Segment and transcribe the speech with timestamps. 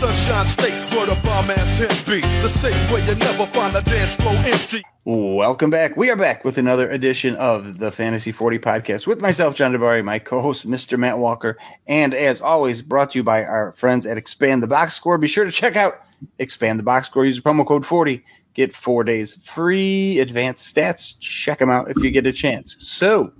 [0.00, 2.22] sunshine state where the bomb ass hip beat.
[2.40, 4.82] The state where you never find a dance floor empty.
[5.04, 5.94] Welcome back.
[5.94, 10.02] We are back with another edition of the Fantasy 40 podcast with myself, John DeBari,
[10.02, 10.98] my co host, Mr.
[10.98, 14.94] Matt Walker, and as always, brought to you by our friends at Expand the Box
[14.94, 15.18] Score.
[15.18, 16.00] Be sure to check out
[16.38, 17.26] Expand the Box Score.
[17.26, 18.24] Use promo code 40.
[18.54, 21.20] Get four days free advanced stats.
[21.20, 22.74] Check them out if you get a chance.
[22.78, 23.34] So,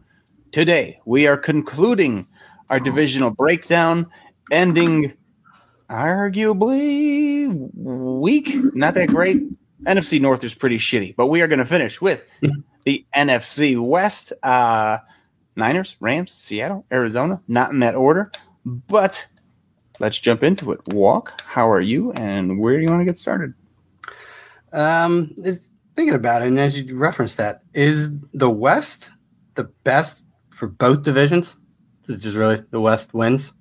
[0.52, 2.26] today we are concluding
[2.68, 4.06] our divisional breakdown,
[4.50, 5.14] ending
[5.90, 9.42] arguably weak, not that great.
[9.84, 12.24] NFC North is pretty shitty, but we are going to finish with
[12.84, 14.32] the NFC West.
[14.42, 14.98] Uh,
[15.56, 18.30] Niners, Rams, Seattle, Arizona, not in that order,
[18.64, 19.26] but
[19.98, 20.80] let's jump into it.
[20.88, 23.52] Walk, how are you, and where do you want to get started?
[24.72, 25.34] Um,
[25.96, 29.10] thinking about it, and as you referenced that, is the West
[29.54, 31.56] the best for both divisions?
[32.08, 33.52] Is just really the West wins?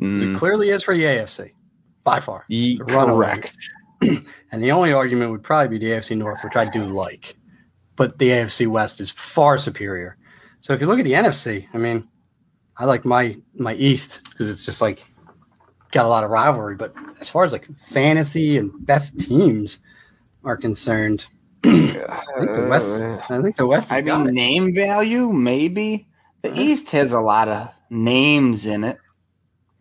[0.00, 0.34] Mm.
[0.34, 1.52] It clearly is for the AFC
[2.06, 2.46] by far.
[2.48, 3.54] E- correct.
[4.00, 7.36] and the only argument would probably be the AFC North, which I do like,
[7.96, 10.16] but the AFC West is far superior.
[10.60, 12.08] So if you look at the NFC, I mean,
[12.76, 15.04] I like my my East because it's just like
[15.90, 16.76] got a lot of rivalry.
[16.76, 19.80] But as far as like fantasy and best teams
[20.44, 21.26] are concerned,
[21.64, 23.02] I think the West.
[23.02, 23.90] Uh, I think the West.
[23.90, 26.06] I mean, name value maybe.
[26.42, 28.98] The East has a lot of names in it.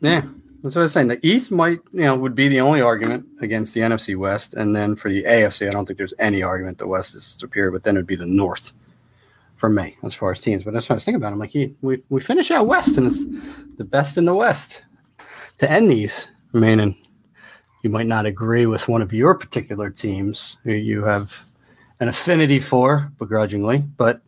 [0.02, 0.24] Yeah,
[0.66, 1.08] that's what I was saying.
[1.10, 4.76] The East might, you know, would be the only argument against the NFC West, and
[4.76, 7.72] then for the AFC, I don't think there's any argument the West is superior.
[7.72, 8.74] But then it'd be the North
[9.56, 10.64] for me as far as teams.
[10.64, 11.34] But that's what I was thinking about.
[11.34, 13.24] I'm like, he, we we finish out West, and it's
[13.78, 14.82] the best in the West
[15.60, 16.28] to end these.
[16.54, 16.96] I mean, and
[17.84, 21.46] you might not agree with one of your particular teams who you have
[22.00, 24.22] an affinity for, begrudgingly, but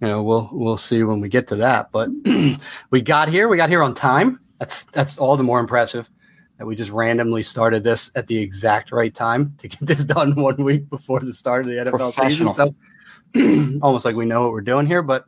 [0.00, 1.90] you know we'll we'll see when we get to that.
[1.90, 2.10] But
[2.90, 3.48] we got here.
[3.48, 6.08] We got here on time that's that's all the more impressive
[6.56, 10.36] that we just randomly started this at the exact right time to get this done
[10.36, 12.54] one week before the start of the NFL season.
[12.54, 15.24] So almost like we know what we're doing here, but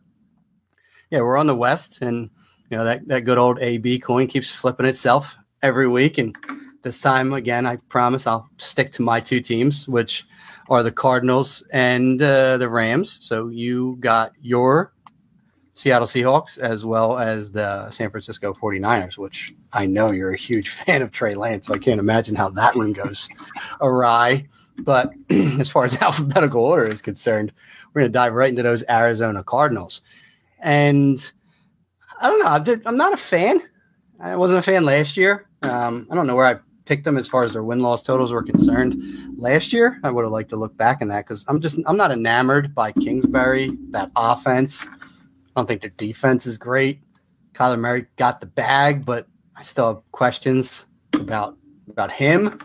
[1.11, 2.31] yeah, we're on the West, and
[2.71, 6.37] you know that that good old AB coin keeps flipping itself every week, and
[6.83, 10.25] this time again, I promise I'll stick to my two teams, which
[10.71, 13.19] are the Cardinals and uh, the Rams.
[13.21, 14.94] So you got your
[15.75, 20.69] Seattle Seahawks as well as the San Francisco 49ers, which I know you're a huge
[20.87, 21.67] fan of Trey Lance.
[21.67, 23.29] So I can't imagine how that one goes
[23.81, 24.47] awry.
[24.79, 27.53] But as far as alphabetical order is concerned,
[27.93, 30.01] we're going to dive right into those Arizona Cardinals.
[30.61, 31.33] And
[32.21, 32.81] I don't know.
[32.87, 33.61] I'm not a fan.
[34.21, 35.49] I wasn't a fan last year.
[35.62, 38.33] Um, I don't know where I picked them as far as their win loss totals
[38.33, 39.03] were concerned.
[39.37, 41.97] Last year, I would have liked to look back in that because I'm just I'm
[41.97, 44.87] not enamored by Kingsbury, that offense.
[45.55, 47.01] I don't think their defense is great.
[47.55, 50.85] Kyler Murray got the bag, but I still have questions
[51.15, 51.57] about
[51.89, 52.59] about him.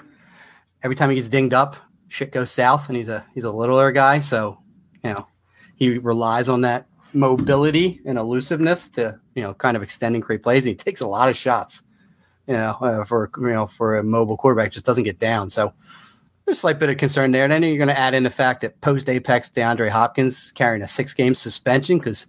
[0.81, 1.75] Every time he gets dinged up,
[2.07, 4.57] shit goes south, and he's a he's a littler guy, so
[5.03, 5.27] you know
[5.75, 10.41] he relies on that mobility and elusiveness to you know kind of extend and create
[10.41, 10.65] plays.
[10.65, 11.83] And he takes a lot of shots,
[12.47, 15.51] you know, uh, for you know for a mobile quarterback, just doesn't get down.
[15.51, 15.73] So
[16.45, 17.43] there's a slight bit of concern there.
[17.43, 20.81] And then you're going to add in the fact that post apex DeAndre Hopkins carrying
[20.81, 22.25] a six game suspension because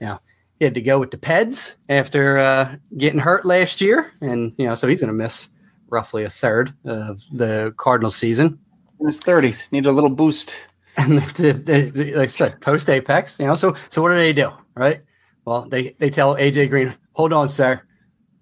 [0.00, 0.20] now
[0.58, 4.66] he had to go with the Peds after uh, getting hurt last year, and you
[4.66, 5.48] know, so he's going to miss
[5.88, 8.58] roughly a third of the Cardinal season.
[9.00, 10.54] In his thirties, need a little boost.
[10.96, 13.54] And they, they, like I said, post apex, you know.
[13.54, 15.00] So, so what do they do, right?
[15.44, 17.80] Well, they they tell AJ Green, "Hold on, sir,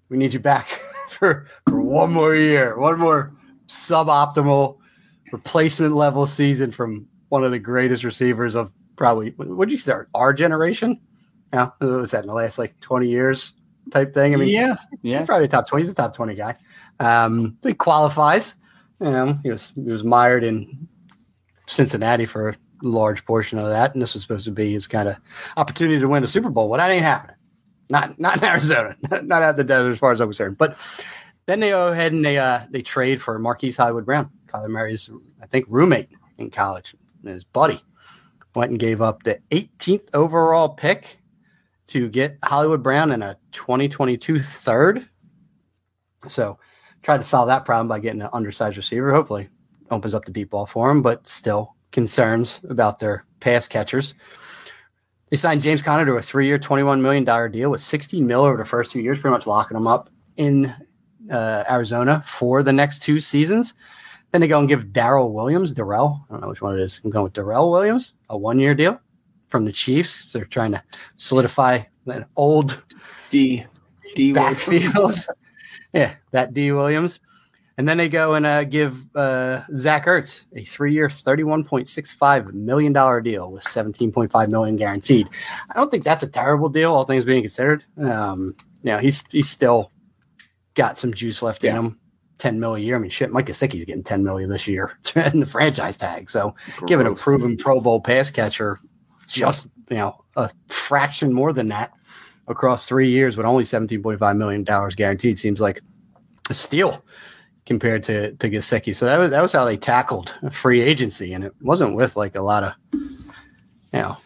[0.09, 0.67] we need you back
[1.09, 3.33] for for one more year, one more
[3.67, 4.77] suboptimal
[5.31, 10.09] replacement level season from one of the greatest receivers of probably what did you start
[10.15, 10.99] our generation
[11.53, 13.53] yeah, what was that in the last like 20 years
[13.91, 14.33] type thing?
[14.33, 15.83] I mean, yeah, yeah, he's probably top 20.
[15.83, 16.55] He's a top 20 guy.
[16.99, 18.55] Um, so he qualifies.
[18.99, 20.87] You know, he was he was mired in
[21.67, 25.07] Cincinnati for a large portion of that, and this was supposed to be his kind
[25.07, 25.17] of
[25.55, 26.69] opportunity to win a Super Bowl.
[26.69, 27.35] Well, that ain't happening.
[27.89, 28.95] Not not in Arizona.
[29.23, 30.57] not out the desert, as far as I'm concerned.
[30.57, 30.77] But
[31.45, 35.09] then they go ahead and they uh, they trade for Marquise Hollywood Brown, Kyler Murray's
[35.41, 37.81] I think roommate in college, his buddy
[38.55, 41.19] went and gave up the 18th overall pick
[41.87, 45.07] to get Hollywood Brown in a 2022 third.
[46.27, 46.59] So
[47.01, 49.13] tried to solve that problem by getting an undersized receiver.
[49.13, 49.49] Hopefully
[49.89, 54.13] opens up the deep ball for him, but still concerns about their pass catchers.
[55.29, 58.65] They signed James Conner to a three-year, $21 million deal with 16 mil over the
[58.65, 60.73] first two years, pretty much locking him up in
[61.31, 63.73] uh, Arizona for the next two seasons.
[64.31, 66.99] Then they go and give Daryl Williams, Darrell, I don't know which one it is.
[67.03, 68.99] I'm going with Darrell Williams, a one year deal
[69.49, 70.31] from the Chiefs.
[70.31, 70.83] They're trying to
[71.15, 72.81] solidify that old
[73.29, 73.65] D
[74.15, 75.15] D backfield.
[75.93, 77.19] yeah, that D Williams.
[77.79, 82.11] And then they go and uh, give uh, Zach Ertz a three-year, thirty-one point six
[82.11, 85.27] five million dollar deal with seventeen point five million guaranteed.
[85.69, 87.85] I don't think that's a terrible deal, all things being considered.
[87.99, 89.91] Um, you know, he's he's still
[90.73, 91.71] got some juice left Yeah.
[91.77, 91.99] in him.
[92.39, 92.95] Ten million a year.
[92.95, 96.31] I mean, shit, Mike Gesicki's getting ten million this year in the franchise tag.
[96.31, 96.55] So,
[96.87, 98.79] given a proven Pro Bowl pass catcher,
[99.27, 101.91] just you know a fraction more than that
[102.47, 105.81] across three years with only seventeen point five million dollars guaranteed seems like
[106.49, 107.03] a steal
[107.65, 108.95] compared to to Gesicki.
[108.95, 112.35] So that was that was how they tackled free agency, and it wasn't with like
[112.35, 113.19] a lot of you
[113.93, 114.17] know.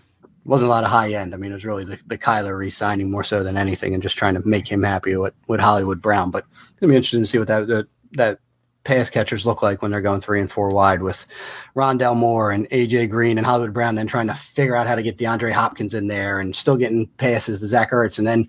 [0.43, 1.35] Wasn't a lot of high end.
[1.35, 4.17] I mean, it was really the, the Kyler re-signing more so than anything, and just
[4.17, 6.31] trying to make him happy with, with Hollywood Brown.
[6.31, 6.45] But
[6.77, 8.39] it'll be interesting to see what that that, that
[8.83, 11.25] pass catchers look like when they're going three and four wide with
[11.75, 15.03] Rondale Moore and AJ Green and Hollywood Brown, then trying to figure out how to
[15.03, 18.17] get DeAndre Hopkins in there and still getting passes to Zach Ertz.
[18.17, 18.47] And then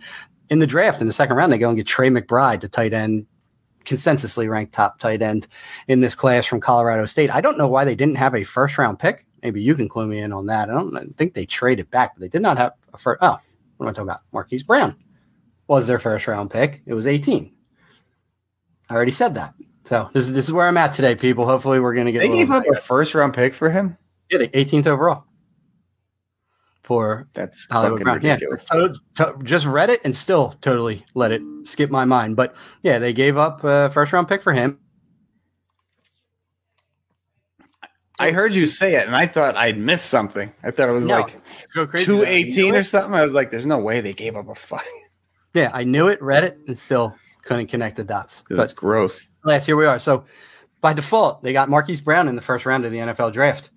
[0.51, 2.93] in the draft in the second round, they go and get Trey McBride, the tight
[2.93, 3.27] end,
[3.85, 5.49] consensusly ranked top tight end
[5.89, 7.31] in this class from Colorado State.
[7.31, 9.27] I don't know why they didn't have a first round pick.
[9.43, 10.71] Maybe you can clue me in on that.
[10.71, 13.19] I don't I think they traded back, but they did not have a first.
[13.23, 13.39] Oh,
[13.77, 14.21] what am I talking about?
[14.33, 14.97] Marquise Brown
[15.67, 16.83] was their first round pick.
[16.87, 17.53] It was 18.
[18.89, 19.55] I already said that.
[19.85, 21.45] So this is this is where I'm at today, people.
[21.47, 22.21] Hopefully, we're going to get.
[22.21, 23.97] They a gave up a first round pick for him.
[24.31, 25.25] yeah, the 18th overall
[26.83, 28.21] for That's Hollywood Brown.
[28.23, 28.67] Yeah, ridiculous.
[28.67, 32.37] so, to- just read it and still totally let it skip my mind.
[32.37, 34.79] But yeah, they gave up a first round pick for him.
[38.19, 40.53] I heard you say it, and I thought I'd missed something.
[40.63, 43.15] I thought it was No, like two eighteen or something.
[43.15, 44.83] I was like, "There's no way they gave up a fight."
[45.55, 48.45] Yeah, I knew it, read it, and still couldn't connect the dots.
[48.49, 49.27] That's But gross.
[49.45, 49.99] last here we are.
[49.99, 50.25] So
[50.81, 53.71] by default, they got Marquise Brown in the first round of the NFL draft,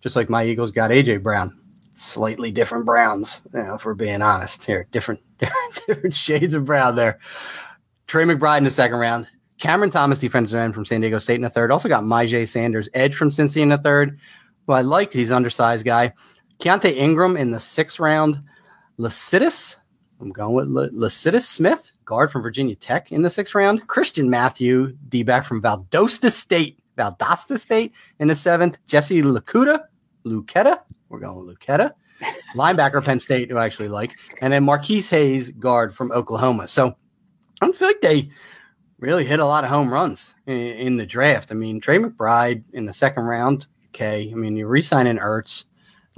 [0.00, 1.56] just like my Eagles got AJ Brown.
[1.94, 4.86] Slightly different Browns, you know, if we're being honest here.
[4.92, 7.18] Different, different, different shades of brown there.
[8.06, 9.26] Trey McBride in the second round.
[9.58, 11.72] Cameron Thomas, defensive end from San Diego State in the third.
[11.72, 14.18] Also got Myjai Sanders, edge from Cincy in the third.
[14.68, 16.12] Well, I like he's an undersized guy.
[16.60, 18.38] Keaontay Ingram in the sixth round.
[18.98, 19.76] Lecitus,
[20.20, 23.86] I'm going with La- Lecitus Smith, guard from Virginia Tech in the sixth round.
[23.86, 28.78] Christian Matthew, D back from Valdosta State, Valdosta State in the seventh.
[28.86, 29.84] Jesse Lucuta,
[30.24, 31.92] Lucetta, we're going with Lucetta.
[32.56, 34.16] Linebacker, Penn State, who I actually like.
[34.40, 36.66] And then Marquis Hayes, guard from Oklahoma.
[36.66, 38.30] So I don't feel like they
[38.98, 41.52] really hit a lot of home runs in, in the draft.
[41.52, 44.30] I mean, Trey McBride in the second round, okay.
[44.32, 45.64] I mean, you're re signing Ertz.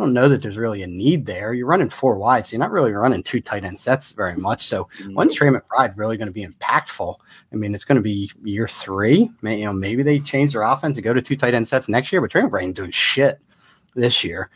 [0.01, 1.53] I don't know that there's really a need there.
[1.53, 4.65] You're running four wide, so you're not really running two tight end sets very much.
[4.65, 7.17] So when's Trey McBride really going to be impactful?
[7.53, 9.31] I mean, it's going to be year three.
[9.43, 11.87] May, you know, maybe they change their offense and go to two tight end sets
[11.87, 13.41] next year, but Trey McBride ain't doing shit
[13.95, 14.49] this year.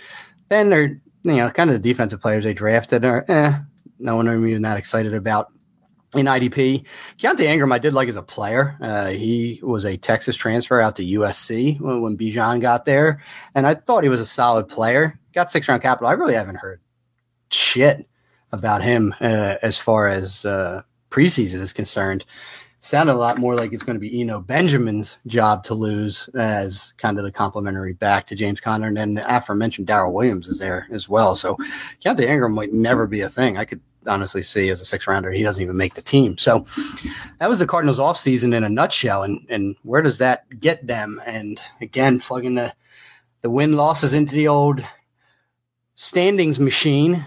[0.49, 3.59] Then they're you know kind of the defensive players they drafted are eh,
[3.99, 5.53] no one I'm even that excited about
[6.15, 6.85] in IDP.
[7.19, 8.79] Keaontay Ingram, I did like as a player.
[8.81, 13.21] Uh, he was a Texas transfer out to USC when, when Bijan got there,
[13.55, 15.19] and I thought he was a solid player.
[15.35, 16.07] Got six round capital.
[16.07, 16.81] I really haven't heard
[17.51, 18.07] shit
[18.53, 22.25] about him uh, as far as uh, preseason is concerned.
[22.81, 26.93] Sounded a lot more like it's going to be Eno Benjamin's job to lose as
[26.99, 30.59] kind of the complimentary back to James Conner, and then the aforementioned Darrell Williams is
[30.59, 31.35] there as well.
[31.35, 31.57] So
[32.05, 33.57] Keaontay Ingram might never be a thing.
[33.57, 36.37] I could honestly see as a six rounder, he doesn't even make the team.
[36.37, 36.67] So
[37.39, 39.23] that was the Cardinals offseason in a nutshell.
[39.23, 41.21] And and where does that get them?
[41.27, 42.75] And again, plugging the
[43.41, 44.85] the win losses into the old
[45.95, 47.25] standings machine.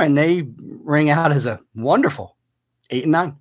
[0.00, 2.36] And they ring out as a wonderful
[2.90, 3.36] eight and nine.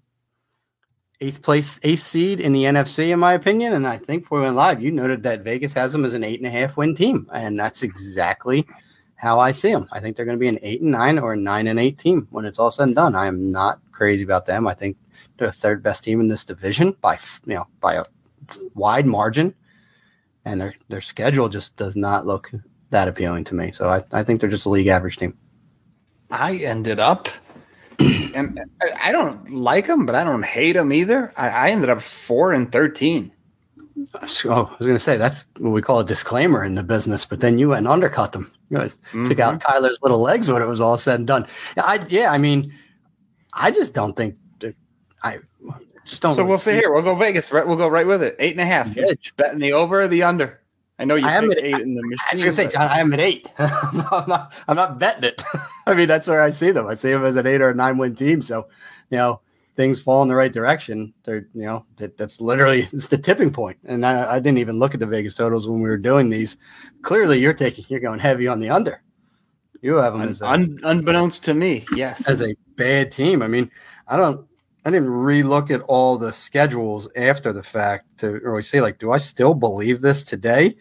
[1.21, 3.73] Eighth place, eighth seed in the NFC, in my opinion.
[3.73, 6.23] And I think for we went live, you noted that Vegas has them as an
[6.23, 7.29] eight and a half win team.
[7.31, 8.67] And that's exactly
[9.15, 9.87] how I see them.
[9.93, 11.97] I think they're going to be an eight and nine or a nine and eight
[11.97, 13.15] team when it's all said and done.
[13.15, 14.67] I am not crazy about them.
[14.67, 14.97] I think
[15.37, 18.03] they're the third best team in this division by you know by a
[18.73, 19.53] wide margin,
[20.43, 22.51] and their their schedule just does not look
[22.93, 23.71] that appealing to me.
[23.73, 25.37] So I, I think they're just a league average team.
[26.31, 27.27] I ended up,
[27.99, 28.59] and
[29.01, 31.33] I- don't like them, but I don't hate them either.
[31.35, 33.31] I, I ended up four and thirteen.
[34.25, 36.81] So, oh, I was going to say that's what we call a disclaimer in the
[36.81, 38.51] business, but then you went and undercut them.
[38.69, 39.41] You know, took mm-hmm.
[39.41, 41.45] out Kyler's little legs when it was all said and done.
[41.77, 42.73] Yeah, I yeah, I mean,
[43.53, 44.75] I just don't think that
[45.21, 45.39] I
[46.05, 46.35] just don't.
[46.35, 46.91] So we'll see here.
[46.91, 47.51] We'll go Vegas.
[47.51, 48.35] Right, we'll go right with it.
[48.39, 48.93] Eight and a half.
[48.93, 49.19] Good.
[49.37, 50.62] Betting the over or the under.
[50.99, 52.17] I know you I am at- eight in the machine.
[52.31, 53.47] I was gonna say, John, I am at eight.
[53.57, 53.97] I'm,
[54.27, 55.41] not, I'm not betting it.
[55.87, 56.87] I mean, that's where I see them.
[56.87, 58.41] I see them as an eight or a nine win team.
[58.41, 58.67] So,
[59.09, 59.41] you know,
[59.75, 63.51] things fall in the right direction, they're you know that, that's literally it's the tipping
[63.51, 63.77] point.
[63.85, 66.57] And I, I didn't even look at the Vegas totals when we were doing these.
[67.01, 69.01] Clearly, you're taking you're going heavy on the under.
[69.81, 72.29] You have them as a, un- unbeknownst to me, yes.
[72.29, 73.41] as a bad team.
[73.41, 73.69] I mean,
[74.07, 74.47] I don't.
[74.85, 79.11] I didn't relook at all the schedules after the fact to really say like, do
[79.11, 80.75] I still believe this today?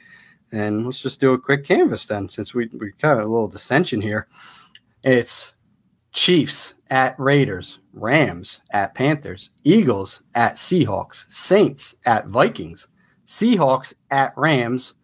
[0.50, 4.00] And let's just do a quick canvas then, since we we got a little dissension
[4.00, 4.28] here.
[5.02, 5.54] It's
[6.12, 12.88] Chiefs at Raiders, Rams at Panthers, Eagles at Seahawks, Saints at Vikings,
[13.26, 14.94] Seahawks at Rams,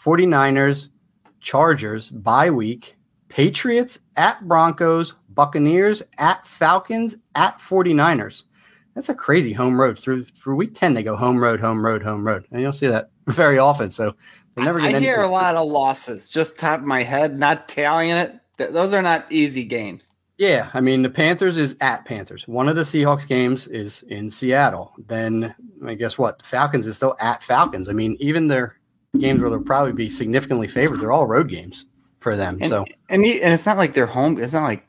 [0.00, 0.88] 49ers,
[1.40, 2.96] Chargers, bye week,
[3.28, 8.42] Patriots at Broncos, Buccaneers at Falcons at 49ers.
[8.96, 9.96] That's a crazy home road.
[9.96, 12.44] Through through week 10, they go home road, home road, home road.
[12.50, 13.88] And you don't see that very often.
[13.88, 14.16] So
[14.56, 17.38] they're never I going to hear a lot of losses, just top of my head,
[17.38, 18.34] not tallying it.
[18.56, 20.08] Th- those are not easy games.
[20.38, 22.48] Yeah, I mean the Panthers is at Panthers.
[22.48, 24.92] One of the Seahawks games is in Seattle.
[25.06, 25.54] Then
[25.86, 26.40] I guess what?
[26.40, 27.88] The Falcons is still at Falcons.
[27.88, 28.74] I mean, even their
[29.20, 31.84] games where they'll probably be significantly favored, they're all road games
[32.18, 32.58] for them.
[32.60, 34.42] And, so and and it's not like they're home.
[34.42, 34.87] It's not like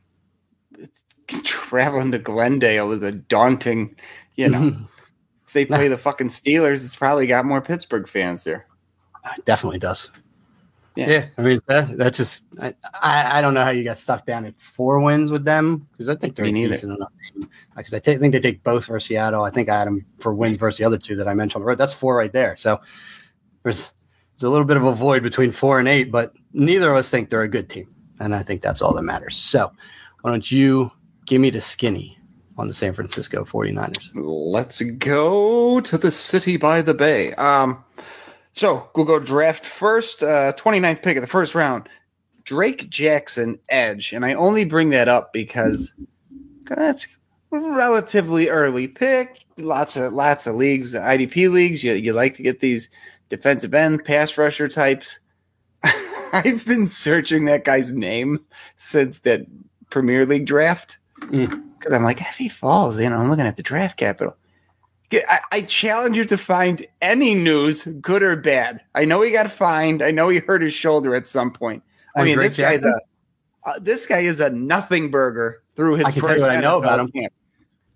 [1.44, 3.96] traveling to Glendale is a daunting.
[4.36, 4.76] You know,
[5.48, 8.68] if they play the fucking Steelers, it's probably got more Pittsburgh fans there.
[9.24, 10.10] Uh, definitely does.
[10.96, 11.10] Yeah.
[11.10, 14.26] Yeah, I mean that that just I, I I don't know how you got stuck
[14.26, 17.12] down at four wins with them because I think they're Me decent enough.
[17.78, 19.44] Because I think they take both versus Seattle.
[19.44, 21.62] I think I had them for wins versus the other two that I mentioned on
[21.62, 21.78] the road.
[21.78, 22.58] That's four right there.
[22.58, 22.82] So
[23.64, 23.92] there's
[24.36, 27.10] there's a little bit of a void between four and eight, but neither of us
[27.10, 29.38] think they're a good team, and I think that's all that matters.
[29.38, 29.72] So
[30.22, 30.92] why don't you
[31.30, 32.18] give me the skinny
[32.58, 34.12] on the San Francisco 49ers?
[34.16, 37.34] Let's go to the city by the bay.
[37.36, 37.84] Um,
[38.52, 40.24] so we'll go draft first.
[40.24, 41.88] Uh, 29th pick of the first round,
[42.44, 44.12] Drake Jackson, edge.
[44.12, 45.94] And I only bring that up because
[46.66, 47.08] that's
[47.52, 49.46] relatively early pick.
[49.58, 51.84] Lots of lots of leagues, IDP leagues.
[51.84, 52.90] You you like to get these
[53.30, 55.20] defensive end, pass rusher types.
[56.34, 58.40] I've been searching that guy's name
[58.78, 59.46] since that
[59.90, 63.64] Premier League draft because I'm like, if he falls, you know, I'm looking at the
[63.64, 64.36] draft capital.
[65.12, 68.82] I, I challenge you to find any news, good or bad.
[68.94, 70.04] I know he got fined.
[70.04, 71.82] I know he hurt his shoulder at some point.
[72.16, 72.94] I mean, Drake this guy's Jackson?
[72.94, 76.52] a uh, this guy is a nothing burger through his I can tell you what
[76.52, 77.12] I know about him.
[77.12, 77.34] camp.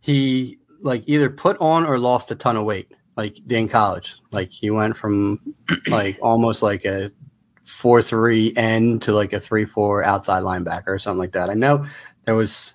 [0.02, 4.52] he like either put on or lost a ton of weight like in college like
[4.52, 5.40] he went from
[5.88, 7.12] like almost like a
[7.66, 11.86] 4-3 end to like a 3-4 outside linebacker or something like that i know
[12.26, 12.74] there was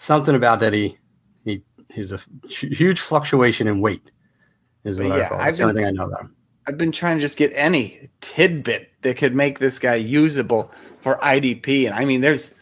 [0.00, 0.98] something about that he
[1.44, 4.10] he he's a huge fluctuation in weight
[4.84, 5.42] is what Yeah, i call it.
[5.42, 8.10] I've the only thing i know about him I've been trying to just get any
[8.20, 12.52] tidbit that could make this guy usable for IDP, and I mean, there's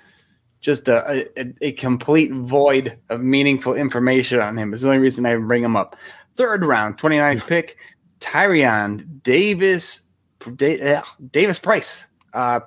[0.61, 4.73] just a, a, a complete void of meaningful information on him.
[4.73, 5.97] It's the only reason I bring him up.
[6.37, 7.77] Third round, 29th pick,
[8.21, 10.03] Tyrion Davis,
[10.57, 12.61] Davis Price, uh,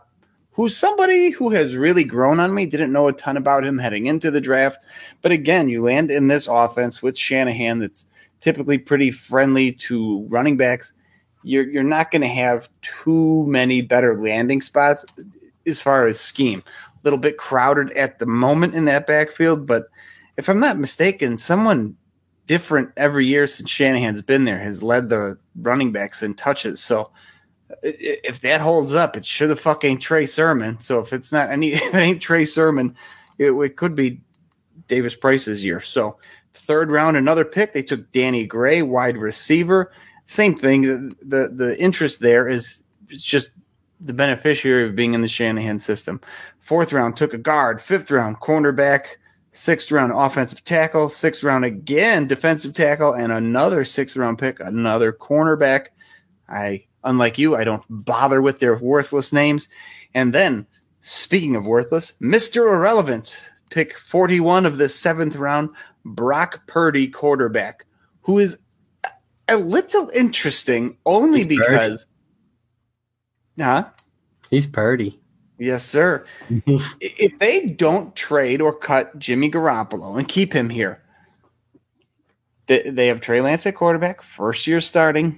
[0.62, 2.66] who's somebody who has really grown on me.
[2.66, 4.80] Didn't know a ton about him heading into the draft,
[5.22, 8.06] but again, you land in this offense with Shanahan that's
[8.40, 10.94] typically pretty friendly to running backs
[11.44, 15.06] you're you're not going to have too many better landing spots
[15.66, 16.64] as far as scheme.
[16.68, 19.86] A little bit crowded at the moment in that backfield, but
[20.38, 21.96] if I'm not mistaken, someone
[22.48, 26.82] different every year since Shanahan's been there has led the running backs in touches.
[26.82, 27.12] So
[27.84, 30.80] if that holds up, it sure the fuck ain't Trey Sermon.
[30.80, 32.96] So if it's not any, if it ain't Trey Sermon,
[33.38, 34.22] it, it could be
[34.88, 35.80] Davis Price's year.
[35.80, 36.18] So
[36.54, 37.74] third round, another pick.
[37.74, 39.92] They took Danny Gray, wide receiver
[40.32, 40.82] same thing.
[40.84, 43.50] The, the the interest there is it's just
[44.00, 46.22] the beneficiary of being in the Shanahan system.
[46.60, 47.82] Fourth round took a guard.
[47.82, 49.06] Fifth round cornerback.
[49.52, 51.10] Sixth round offensive tackle.
[51.10, 55.88] Sixth round again defensive tackle, and another sixth round pick, another cornerback.
[56.48, 59.68] I unlike you, I don't bother with their worthless names.
[60.14, 60.68] And then,
[61.02, 65.70] speaking of worthless, Mister Irrelevant, pick forty one of the seventh round,
[66.06, 67.86] Brock Purdy, quarterback,
[68.22, 68.58] who is
[69.48, 71.58] a little interesting only He's Purdy.
[71.72, 72.06] because
[73.60, 73.84] huh
[74.50, 75.20] he's purdy
[75.60, 76.26] yes sir
[77.02, 81.04] if they don't trade or cut jimmy garoppolo and keep him here
[82.68, 85.38] they, they have trey lance at quarterback first year starting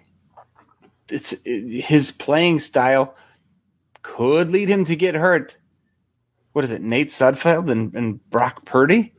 [1.10, 3.16] it's his playing style
[4.02, 5.58] could lead him to get hurt
[6.54, 9.14] what is it nate sudfeld and, and brock purdy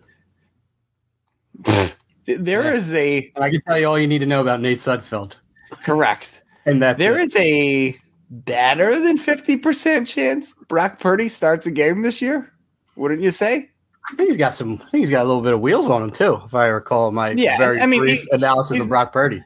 [2.26, 2.72] There Yeah.
[2.72, 5.36] is a i can tell you all you need to know about nate sudfeld
[5.84, 7.94] correct and that There is a
[8.30, 12.50] better than 50% chance Brock Purdy starts a game this year.
[12.96, 13.68] Wouldn't you say?
[14.10, 14.80] I think he's got some.
[14.86, 17.12] I think he's got a little bit of wheels on him too, if I recall
[17.12, 19.42] my Yeah, very I mean, brief he- analysis of Brock Purdy.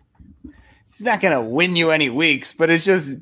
[0.98, 3.16] He's not going to win you any weeks, but it's just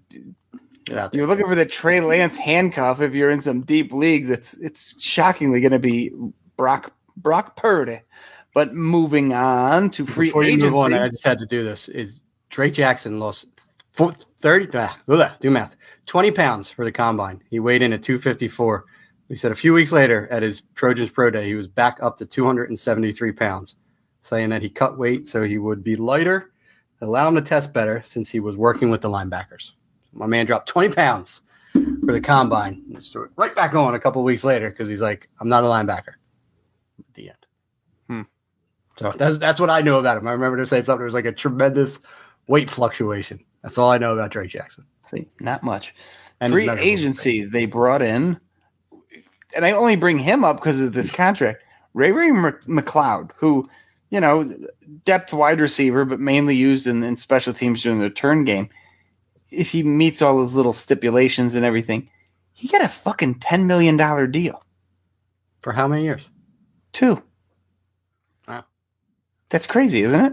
[0.87, 1.19] Get out there.
[1.19, 4.31] you're looking for the Trey Lance handcuff if you're in some deep leagues.
[4.31, 6.11] It's it's shockingly going to be
[6.57, 8.01] Brock Brock Purdy.
[8.55, 11.63] But moving on to free Before you agency, move on, I just had to do
[11.63, 11.89] this.
[11.89, 13.45] Is Drake Jackson lost
[13.93, 17.43] four- 30, ah, do math, 20 pounds for the combine.
[17.51, 18.85] He weighed in at 254.
[19.29, 22.17] He said a few weeks later at his Trojans Pro Day, he was back up
[22.19, 23.77] to 273 pounds,
[24.23, 26.53] saying that he cut weight so he would be lighter,
[27.01, 29.73] allow him to test better since he was working with the linebackers.
[30.13, 32.83] My man dropped 20 pounds for the combine.
[32.87, 35.49] and just threw it right back on a couple weeks later because he's like, I'm
[35.49, 36.15] not a linebacker.
[36.99, 37.47] At the end.
[38.09, 38.23] Hmm.
[38.99, 40.27] So that's, that's what I knew about him.
[40.27, 40.99] I remember to say something.
[40.99, 41.99] There was like a tremendous
[42.49, 43.45] weight fluctuation.
[43.63, 44.87] That's all I know about Drake Jackson.
[45.11, 45.95] see, not much.
[46.41, 48.39] And free measurable agency, they brought in,
[49.55, 51.63] and I only bring him up because of this contract.
[51.95, 53.69] Ray Ray McCloud, who,
[54.11, 54.55] you know,
[55.05, 58.69] depth wide receiver, but mainly used in, in special teams during the turn game.
[59.51, 62.09] If he meets all those little stipulations and everything,
[62.53, 64.63] he got a fucking ten million dollar deal
[65.61, 66.29] For how many years?
[66.93, 67.23] Two.
[68.49, 68.65] Wow.
[69.51, 70.33] That's crazy, isn't it?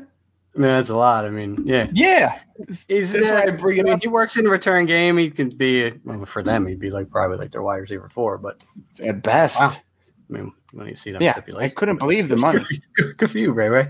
[0.55, 1.25] I mean, that's a lot.
[1.25, 1.87] I mean, yeah.
[1.93, 2.39] Yeah,
[2.87, 3.99] He's, why I bring it I mean.
[3.99, 5.17] He works in the return game.
[5.17, 8.37] He can be, well, for them, he'd be like probably like their wide receiver four.
[8.37, 8.63] But
[9.01, 9.59] at best.
[9.59, 9.71] Wow.
[10.29, 12.63] I mean, when you see them Yeah, I couldn't believe the money.
[13.17, 13.89] Good, for you, Ray Ray.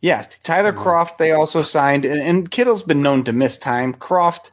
[0.00, 0.82] Yeah, Tyler Mhm.
[0.82, 3.94] Kroft they also signed, and, and Kittle's been known to miss time.
[3.94, 4.50] Kroft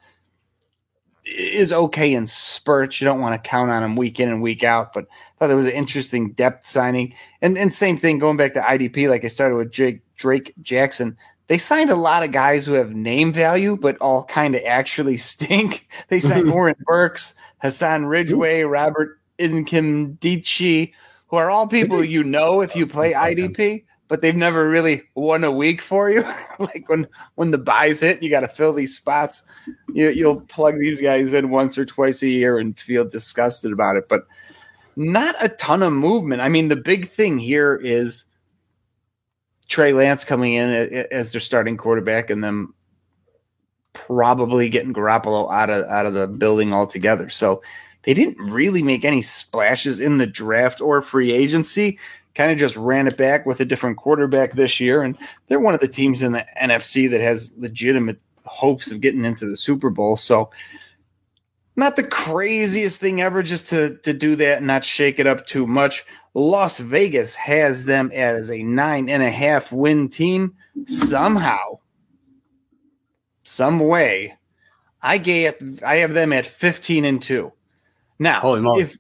[1.25, 2.99] is okay in spurts.
[2.99, 5.51] You don't want to count on him week in and week out, but I thought
[5.51, 7.13] it was an interesting depth signing.
[7.41, 11.17] And and same thing going back to IDP, like I started with Jake, Drake Jackson.
[11.47, 15.17] They signed a lot of guys who have name value, but all kind of actually
[15.31, 15.87] stink.
[16.07, 20.91] They signed Oren Burks, Hassan Ridgeway, Robert Nkemdiche,
[21.27, 25.43] who are all people you know if you play IDP, but they've never really won
[25.43, 26.23] a week for you.
[26.59, 29.43] like when when the byes hit, you got to fill these spots.
[29.93, 33.95] You, you'll plug these guys in once or twice a year and feel disgusted about
[33.95, 34.25] it, but
[34.95, 36.41] not a ton of movement.
[36.41, 38.25] I mean, the big thing here is
[39.67, 40.69] Trey Lance coming in
[41.11, 42.75] as their starting quarterback, and them
[43.93, 47.29] probably getting Garoppolo out of out of the building altogether.
[47.29, 47.61] So
[48.03, 51.97] they didn't really make any splashes in the draft or free agency.
[52.35, 55.75] Kind of just ran it back with a different quarterback this year, and they're one
[55.75, 59.89] of the teams in the NFC that has legitimate hopes of getting into the Super
[59.89, 60.17] Bowl.
[60.17, 60.49] So
[61.75, 65.47] not the craziest thing ever just to to do that and not shake it up
[65.47, 66.05] too much.
[66.33, 70.55] Las Vegas has them as a nine and a half win team.
[70.87, 71.79] Somehow,
[73.43, 74.35] some way,
[75.01, 77.51] I get I have them at fifteen and two.
[78.23, 78.83] Now, Holy moly.
[78.83, 78.97] if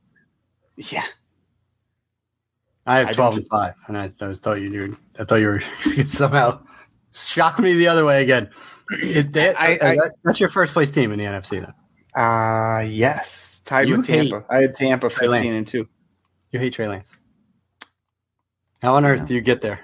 [0.75, 1.05] yeah,
[2.85, 4.95] I have I twelve and five, and I, I was thought you knew.
[5.17, 5.61] I thought you were
[6.05, 6.59] somehow
[7.13, 8.49] shock me the other way again.
[9.01, 11.61] Is that, I- I- that's your first place team in the NFC.
[11.61, 11.73] Then
[12.21, 14.43] uh yes, tied You with Tampa.
[14.49, 15.41] I had Tampa Trey Lance.
[15.41, 15.87] fifteen and two.
[16.51, 17.17] you hate Trey Lance.
[18.81, 19.79] How on earth do you get there?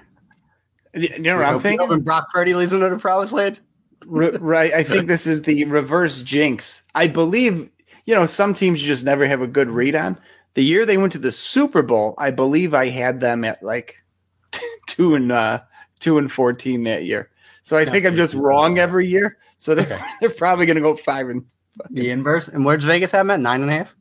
[0.92, 1.88] You know what I'm thinking?
[1.88, 3.60] When Brock Purdy leaves into the promised land.
[4.02, 4.72] R- right.
[4.74, 6.82] I think this is the reverse jinx.
[6.94, 7.70] I believe,
[8.10, 10.18] you know, some teams you just never have a good read on.
[10.54, 14.02] The year they went to the Super Bowl, I believe I had them at like
[14.88, 15.60] two and uh,
[16.00, 17.30] two and fourteen that year.
[17.62, 19.38] So I think I'm just wrong every year.
[19.58, 20.00] So they're, Okay.
[20.20, 21.44] they're probably going to go five and
[21.90, 22.48] The inverse.
[22.48, 23.38] And where's Vegas have them at?
[23.40, 23.94] Nine and a half?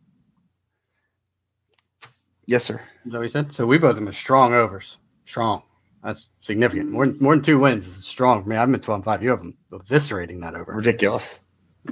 [2.48, 2.82] yes, sir.
[3.06, 3.54] Is that what you said?
[3.54, 4.98] So we both have them as strong overs.
[5.26, 5.62] Strong.
[6.04, 6.90] That's significant.
[6.90, 8.42] More, more than two wins is strong.
[8.44, 9.22] I mean, I've been 12 and 5.
[9.24, 10.72] You have them eviscerating that over.
[10.72, 11.42] Ridiculous.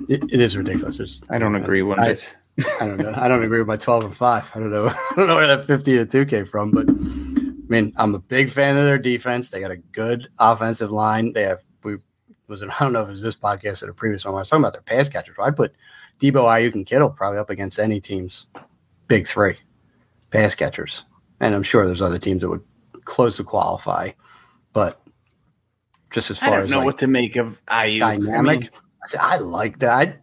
[0.10, 1.00] It, it is ridiculous.
[1.00, 2.18] It's, I don't agree one I-
[2.82, 3.14] I don't know.
[3.16, 4.52] I don't agree with my 12 and 5.
[4.56, 4.88] I don't know.
[5.12, 6.94] I don't know where that 15 and 2 came from, but I
[7.70, 9.50] mean, I'm a big fan of their defense.
[9.50, 11.34] They got a good offensive line.
[11.34, 11.98] They have, we
[12.48, 14.34] was it, I don't know if it was this podcast or the previous one.
[14.34, 15.36] I was talking about their pass catchers.
[15.40, 15.76] I'd put
[16.20, 18.48] Deebo, Aiyuk, and Kittle probably up against any team's
[19.08, 19.58] big three
[20.32, 21.06] pass catchers.
[21.40, 22.64] And I'm sure there's other teams that would
[23.06, 24.12] close to qualify,
[24.74, 25.00] but
[26.12, 28.00] just as far I far don't as know like, what to make of Aiyuk.
[28.00, 28.36] dynamic.
[28.36, 28.70] I, mean,
[29.16, 29.92] I, I like that.
[29.98, 30.18] I,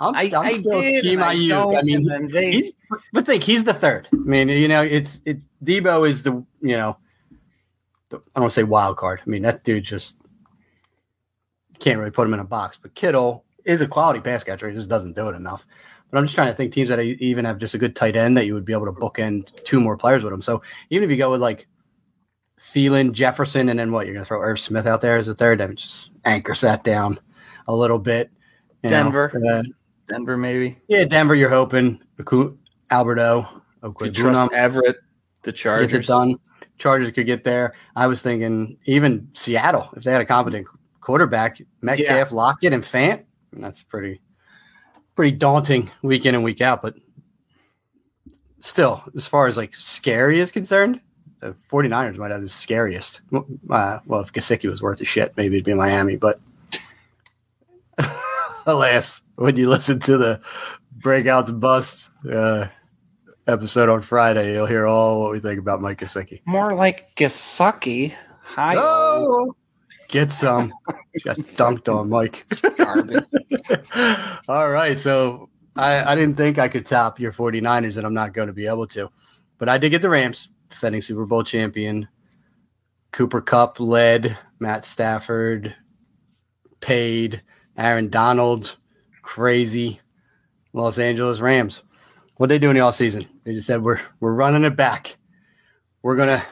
[0.00, 1.48] I'm, I, I'm still team and I Aiyuk.
[1.48, 2.72] don't, I mean, they, he's
[3.12, 4.08] but think he's the third.
[4.12, 5.38] I mean, you know, it's it.
[5.64, 6.96] Deebo is the you know,
[8.10, 9.20] the, I don't say wild card.
[9.26, 10.16] I mean, that dude just
[11.78, 12.78] can't really put him in a box.
[12.80, 14.68] But Kittle is a quality pass catcher.
[14.68, 15.66] He just doesn't do it enough.
[16.10, 18.36] But I'm just trying to think teams that even have just a good tight end
[18.36, 20.40] that you would be able to bookend two more players with him.
[20.40, 21.66] So even if you go with like
[22.60, 25.34] Thielen, Jefferson, and then what you're going to throw Irv Smith out there as a
[25.34, 27.20] third, that just anchors that down
[27.68, 28.30] a little bit.
[28.82, 29.04] you know.
[29.04, 29.42] Denver.
[29.48, 29.62] Uh,
[30.08, 30.76] Denver maybe.
[30.88, 31.34] yeah, Denver.
[31.34, 32.02] You're hoping
[32.90, 33.46] Alberto.
[33.82, 34.14] You Okwuegbunam.
[34.14, 34.96] trust Everett.
[35.42, 35.92] The Chargers.
[35.92, 36.36] Gets it done.
[36.78, 37.74] Chargers could get there.
[37.94, 40.66] I was thinking even Seattle, if they had a competent
[41.00, 42.36] quarterback, Metcalf, yeah.
[42.36, 44.20] Lockett, and Fant, and that's pretty
[45.14, 46.82] pretty daunting week in and week out.
[46.82, 46.94] But
[48.60, 51.00] still, as far as like scary is concerned,
[51.40, 53.20] the 49ers might have the scariest.
[53.32, 56.16] Uh, well, if Gesicki was worth a shit, maybe it'd be Miami.
[56.16, 56.40] But
[58.66, 60.40] alas, when you listen to the
[60.98, 62.68] breakouts and busts uh,
[63.46, 66.40] episode on Friday, you'll hear all what we think about Mike Gesicki.
[66.44, 68.14] More like Gesicki.
[68.42, 68.74] Hi.
[68.78, 69.54] Oh,
[70.08, 70.72] get some.
[71.24, 72.46] got dunked on, Mike.
[74.48, 78.32] all right, so I, I didn't think I could top your 49ers, and I'm not
[78.32, 79.10] going to be able to.
[79.58, 82.08] But I did get the Rams, defending Super Bowl champion.
[83.12, 85.74] Cooper Kupp led, Matt Stafford
[86.80, 87.42] paid,
[87.78, 88.76] Aaron Donald,
[89.22, 90.00] crazy.
[90.72, 91.82] Los Angeles Rams.
[92.36, 93.26] What they doing all season?
[93.44, 95.16] They just said we're we're running it back.
[96.02, 96.44] We're gonna,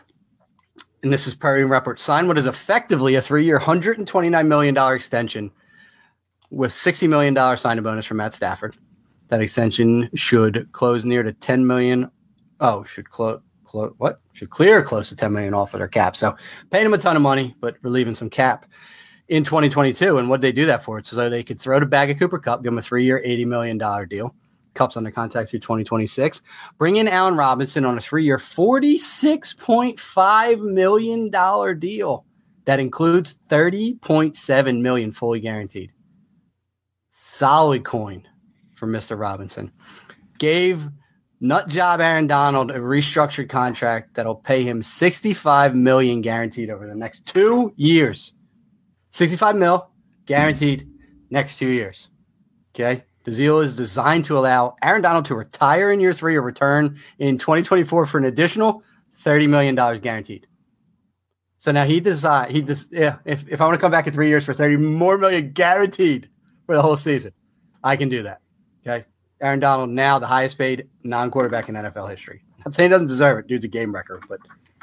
[1.02, 4.74] and this is Perry Report, sign what is effectively a three-year, hundred and twenty-nine million
[4.74, 5.50] dollar extension
[6.50, 8.76] with sixty million dollar signing bonus from Matt Stafford.
[9.28, 12.10] That extension should close near to ten million.
[12.60, 13.40] Oh, should close.
[13.64, 16.14] Clo- what should clear close to 10 million off of their cap.
[16.14, 16.36] So
[16.70, 18.64] paying them a ton of money, but relieving some cap
[19.28, 20.18] in 2022.
[20.18, 21.00] And what did they do that for?
[21.02, 23.46] So they could throw the bag of Cooper Kupp, give him a three year, $80
[23.46, 24.34] million deal.
[24.74, 26.42] Kupp's under contract through 2026.
[26.78, 31.30] Bring in Allen Robinson on a three year, $46.5 million
[31.78, 32.24] deal
[32.66, 35.92] that includes 30.7 million fully guaranteed.
[37.10, 38.26] Solid coin
[38.74, 39.18] for Mr.
[39.18, 39.72] Robinson.
[40.38, 40.88] Gave
[41.40, 46.94] nut job Aaron Donald a restructured contract that'll pay him 65 million guaranteed over the
[46.94, 48.32] next two years.
[49.16, 49.88] 65 mil
[50.26, 50.86] guaranteed
[51.30, 52.08] next two years.
[52.74, 53.02] Okay.
[53.24, 56.98] The deal is designed to allow Aaron Donald to retire in year three or return
[57.18, 58.82] in 2024 for an additional
[59.24, 60.46] $30 million guaranteed.
[61.56, 64.12] So now he decide he just yeah, if, if I want to come back in
[64.12, 66.28] three years for 30 more million guaranteed
[66.66, 67.32] for the whole season,
[67.82, 68.42] I can do that.
[68.86, 69.06] Okay.
[69.40, 72.42] Aaron Donald now the highest paid non-quarterback in NFL history.
[72.66, 73.46] I'm saying he doesn't deserve it.
[73.46, 74.40] Dude's a game record, but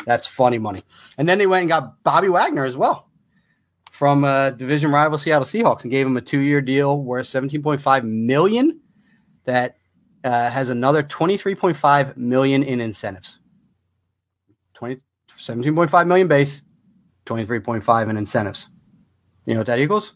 [0.08, 0.84] that's funny money.
[1.19, 3.08] And then they went and got Bobby Wagner as well
[3.93, 8.79] from uh, division rival Seattle Seahawks and gave him a two-year deal worth 17.5 million.
[9.45, 9.77] That
[10.23, 13.39] uh, has another 23.5 million in incentives.
[14.73, 14.99] 20,
[15.38, 16.63] 17.5 million base,
[17.27, 18.67] 23.5 in incentives.
[19.45, 20.13] You know what that equals?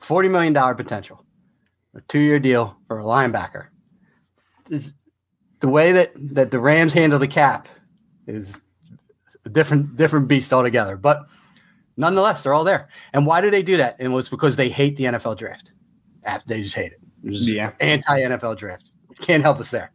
[0.00, 1.24] 40 million dollar potential.
[1.94, 3.66] A two-year deal for a linebacker.
[4.70, 4.94] It's,
[5.58, 7.68] the way that that the Rams handle the cap
[8.26, 8.58] is
[9.44, 10.96] a different different beast altogether.
[10.96, 11.26] But
[12.00, 12.88] nonetheless, they're all there.
[13.12, 13.96] And why do they do that?
[13.98, 15.72] And it was because they hate the NFL draft.
[16.26, 17.00] Ah, they just hate it.
[17.22, 17.72] yeah.
[17.78, 18.90] Anti NFL draft.
[19.20, 19.92] Can't help us there.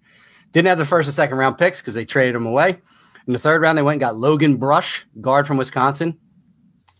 [0.51, 2.79] Didn't have the first and second round picks because they traded them away.
[3.27, 6.17] In the third round, they went and got Logan Bruss, guard from Wisconsin.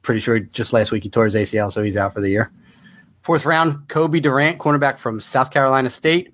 [0.02, 2.52] Pretty sure just last week he tore his ACL, so he's out for the year.
[3.22, 6.34] Fourth round, Cobie Durant, cornerback from South Carolina State.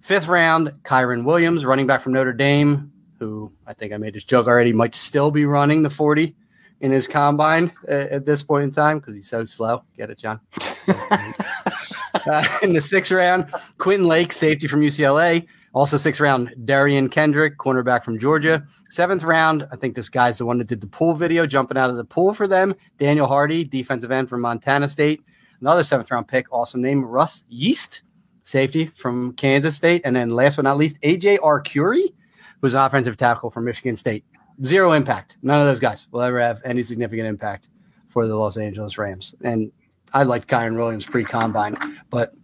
[0.00, 4.24] Fifth round, Kyren Williams, running back from Notre Dame, who I think I made this
[4.24, 6.34] joke already, might still be running the 40
[6.82, 9.82] in his combine at, at this point in time because he's so slow.
[9.96, 10.40] Get it, John?
[10.88, 13.46] uh, in the sixth round,
[13.78, 15.46] Quentin Lake, safety from UCLA.
[15.74, 18.66] Also, sixth round, Derion Kendrick, cornerback from Georgia.
[18.90, 21.88] Seventh round, I think this guy's the one that did the pool video, jumping out
[21.88, 22.74] of the pool for them.
[22.98, 25.22] Daniel Hardy, defensive end from Montana State.
[25.62, 28.02] Another seventh round pick, awesome name, Russ Yeast,
[28.42, 30.02] safety from Kansas State.
[30.04, 32.12] And then last but not least, AJ Arcuri,
[32.60, 34.24] who's an offensive tackle from Michigan State
[34.64, 35.36] zero impact.
[35.42, 37.68] None of those guys will ever have any significant impact
[38.08, 39.34] for the Los Angeles Rams.
[39.42, 39.72] And
[40.12, 41.76] I liked Kyren Williams pre combine,
[42.10, 42.34] but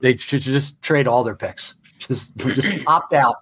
[0.00, 1.74] they should just trade all their picks.
[1.98, 3.36] Just just opt out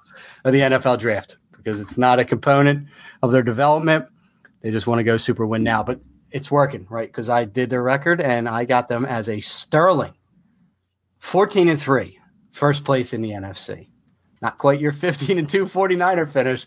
[0.45, 2.89] of the NFL draft because it's not a component
[3.23, 4.07] of their development.
[4.63, 6.01] They just want to go super win now, but
[6.31, 7.09] it's working, right?
[7.09, 10.15] Because I did their record and I got them as a sterling
[11.19, 12.19] 14 and 3,
[12.53, 13.89] first place in the NFC.
[14.41, 16.67] Not quite your 15 and 2 49er finish,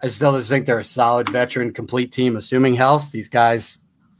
[0.00, 2.36] I still just think they're a solid veteran, complete team.
[2.36, 3.78] Assuming health, these guys,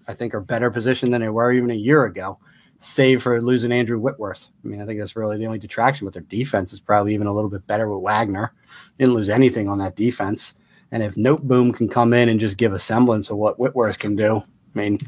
[0.08, 2.38] I think, are better positioned than they were even a year ago,
[2.78, 4.48] save for losing Andrew Whitworth.
[4.64, 6.06] I mean, I think that's really the only detraction.
[6.06, 8.52] But their defense is probably even a little bit better with Wagner.
[8.98, 10.54] Didn't lose anything on that defense.
[10.90, 14.16] And if Noteboom can come in and just give a semblance of what Whitworth can
[14.16, 14.98] do, I mean,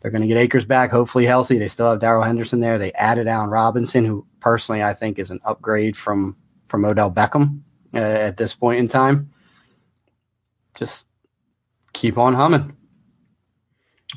[0.00, 1.56] they're going to get Akers back, hopefully healthy.
[1.56, 2.78] They still have Darrell Henderson there.
[2.78, 6.36] They added Allen Robinson, who personally I think is an upgrade from
[6.68, 7.60] from Odell Beckham
[7.94, 9.30] uh, at this point in time
[10.74, 11.06] just
[11.92, 12.76] keep on humming.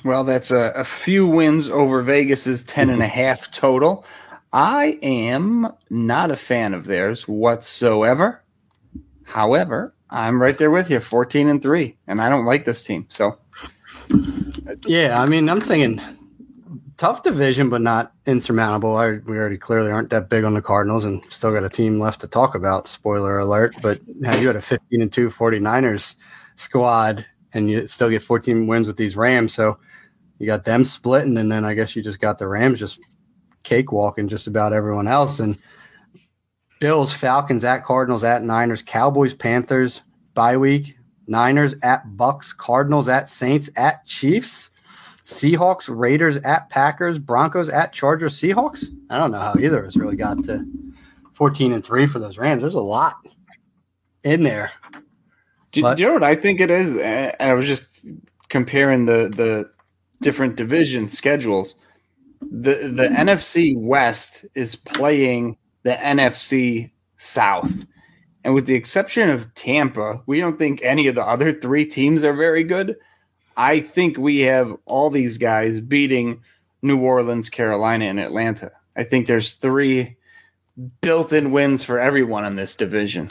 [0.04, 3.14] Well, that's a, a few wins over Vegas's 10 and a mm-hmm.
[3.14, 4.06] half total.
[4.54, 8.44] I am not a fan of theirs whatsoever.
[9.24, 13.06] However, I'm right there with you, 14 and three, and I don't like this team.
[13.10, 13.38] So,
[14.86, 16.02] yeah, I mean, I'm thinking
[16.98, 18.96] tough division, but not insurmountable.
[18.98, 22.00] I, we already clearly aren't that big on the Cardinals and still got a team
[22.00, 22.88] left to talk about.
[22.88, 23.76] Spoiler alert.
[23.82, 26.16] But now you had a 15 and 2 49ers
[26.58, 29.54] squad and you still get 14 wins with these Rams.
[29.54, 29.78] So
[30.38, 31.38] you got them splitting.
[31.38, 33.00] And then I guess you just got the Rams just
[33.64, 35.40] cakewalking just about everyone else.
[35.40, 35.58] And
[36.80, 40.02] Bills, Falcons at Cardinals at Niners, Cowboys, Panthers,
[40.34, 44.70] bye week, Niners at Bucks, Cardinals at Saints at Chiefs,
[45.26, 48.86] Seahawks, Raiders at Packers, Broncos at Chargers, Seahawks.
[49.10, 50.66] I don't know how either of us really got to
[51.34, 52.62] 14 and 3 for those Rams.
[52.62, 53.16] There's a lot
[54.24, 54.72] in there.
[55.72, 56.96] Do, do you know what I think it is?
[56.98, 58.06] Eh, and I was just
[58.50, 59.70] comparing the the
[60.22, 61.76] different division schedules.
[62.42, 67.74] The the NFC West is playing the NFC South.
[68.44, 72.24] And with the exception of Tampa, we don't think any of the other three teams
[72.24, 72.96] are very good.
[73.58, 76.42] I think we have all these guys beating
[76.82, 78.72] New Orleans, Carolina, and Atlanta.
[78.96, 80.16] I think there's three
[81.02, 83.30] built in wins for everyone in this division.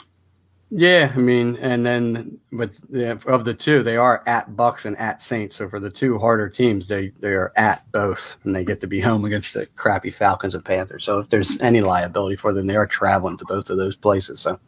[0.70, 2.80] Yeah, I mean, and then with
[3.26, 5.56] of the two, they are at Bucks and at Saints.
[5.56, 8.88] So for the two harder teams, they they are at both, and they get to
[8.88, 11.04] be home against the crappy Falcons and Panthers.
[11.04, 14.40] So if there's any liability for them, they are traveling to both of those places.
[14.40, 14.58] So,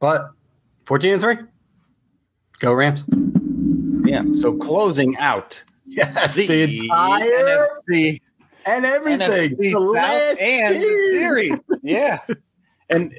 [0.00, 0.30] but
[0.86, 1.36] fourteen and three,
[2.60, 3.04] go Rams.
[4.04, 4.24] Yeah.
[4.40, 8.20] So closing out, yes, the, the entire NFC
[8.64, 11.60] and everything, NFC the last and the series.
[11.82, 12.18] Yeah,
[12.90, 13.14] and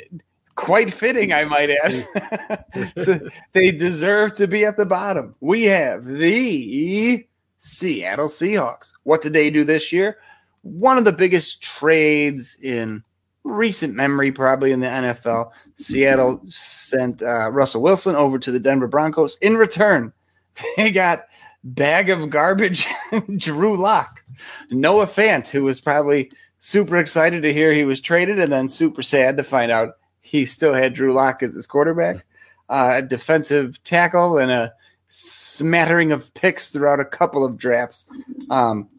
[0.55, 2.93] quite fitting, I might add.
[2.97, 3.19] so
[3.53, 5.35] they deserve to be at the bottom.
[5.39, 8.91] We have the Seattle Seahawks.
[9.03, 10.17] What did they do this year?
[10.61, 13.03] One of the biggest trades in
[13.43, 15.51] recent memory, probably in the NFL.
[15.75, 19.37] Seattle sent uh, Russell Wilson over to the Denver Broncos.
[19.41, 20.13] In return,
[20.77, 21.25] they got
[21.63, 22.87] bag of garbage
[23.37, 24.23] Drew Lock,
[24.69, 29.01] Noah Fant, who was probably super excited to hear he was traded and then super
[29.01, 32.25] sad to find out he still had Drew Lock as his quarterback,
[32.69, 34.73] uh, a defensive tackle, and a
[35.09, 38.05] smattering of picks throughout a couple of drafts.
[38.49, 38.89] Um,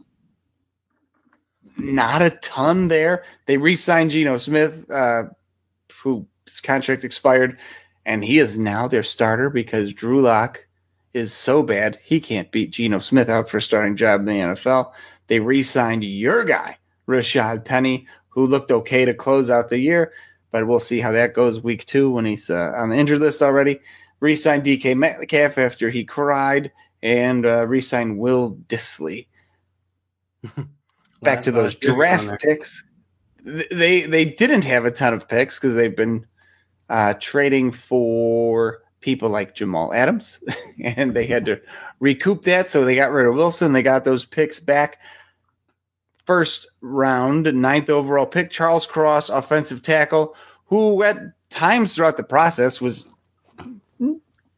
[1.79, 3.25] not a ton there.
[3.47, 5.25] They re-signed Geno Smith, uh,
[6.03, 6.27] whose
[6.63, 7.59] contract expired,
[8.05, 10.65] and he is now their starter because Drew Lock
[11.15, 14.33] is so bad he can't beat Geno Smith out for a starting job in the
[14.33, 14.93] NFL.
[15.29, 16.77] They re-signed your guy,
[17.09, 20.13] Rashaad Penny, who looked okay to close out the year
[20.55, 23.43] but we'll see how that goes week two when he's uh, on the injured list
[23.43, 23.81] already.
[24.21, 26.71] Resigned DK Metcalf after he cried,
[27.03, 29.27] and uh, resigned Will Dissly.
[31.23, 32.85] Back to those draft picks.
[33.43, 36.25] They they didn't have a ton of picks because they've been
[36.89, 40.39] uh, trading for people like Jamal Adams,
[40.85, 41.61] and they had to
[41.99, 42.71] recoup that.
[42.71, 43.73] So they got rid of Wilson.
[43.73, 45.01] They got those picks back
[46.25, 50.35] first round, ninth overall pick, Charles Cross, offensive tackle,
[50.67, 51.17] who at
[51.51, 53.07] times throughout the process was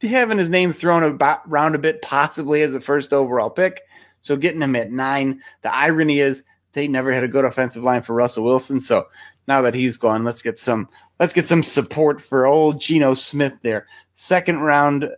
[0.03, 3.83] having his name thrown around a bit, possibly as a first overall pick.
[4.21, 5.41] So getting him at nine.
[5.63, 8.81] The irony is they never had a good offensive line for Russell Wilson.
[8.81, 9.07] So
[9.49, 10.89] now that he's gone, let's get some
[11.21, 13.87] let's get some support for old Geno Smith there.
[14.15, 15.09] Second round,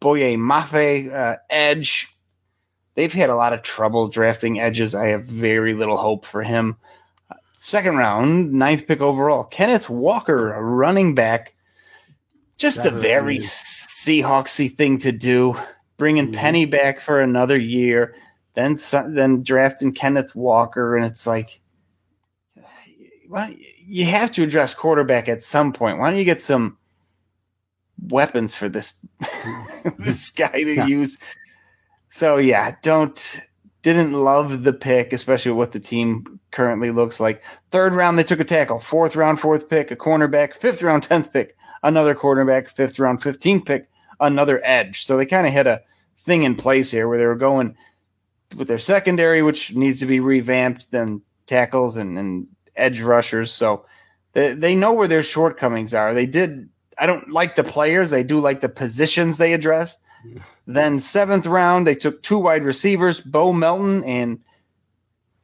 [0.00, 2.08] Boye Mafe, uh, edge,
[3.00, 4.94] they've had a lot of trouble drafting edges.
[4.94, 6.76] I have very little hope for him.
[7.56, 11.54] Second round, ninth pick overall, Kenneth Walker, a running back.
[12.58, 15.56] Just that a very Seahawksy thing to do.
[15.96, 16.34] Bringing mm-hmm.
[16.34, 18.14] Penny back for another year,
[18.52, 18.76] then
[19.08, 21.62] then drafting Kenneth Walker, and it's like,
[23.30, 23.50] well,
[23.86, 25.98] you have to address quarterback at some point.
[25.98, 26.76] Why don't you get some
[28.08, 28.92] weapons for this
[29.98, 30.86] this guy to yeah.
[30.86, 31.16] use
[32.10, 33.40] so yeah, don't
[33.82, 37.42] didn't love the pick, especially what the team currently looks like.
[37.70, 38.78] Third round, they took a tackle.
[38.78, 40.54] Fourth round, fourth pick, a cornerback.
[40.54, 42.68] Fifth round, tenth pick, another cornerback.
[42.68, 43.88] Fifth round, fifteenth pick,
[44.20, 45.06] another edge.
[45.06, 45.80] So they kind of had a
[46.18, 47.74] thing in place here where they were going
[48.56, 52.46] with their secondary, which needs to be revamped, then tackles and, and
[52.76, 53.50] edge rushers.
[53.50, 53.86] So
[54.32, 56.12] they, they know where their shortcomings are.
[56.12, 56.68] They did.
[56.98, 58.12] I don't like the players.
[58.12, 60.00] I do like the positions they addressed.
[60.66, 64.42] Then seventh round, they took two wide receivers, Bo Melton and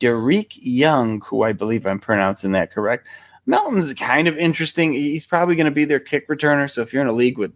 [0.00, 3.06] Dareke Young, who I believe I'm pronouncing that correct.
[3.46, 4.92] Melton's kind of interesting.
[4.92, 6.70] He's probably going to be their kick returner.
[6.70, 7.52] So if you're in a league with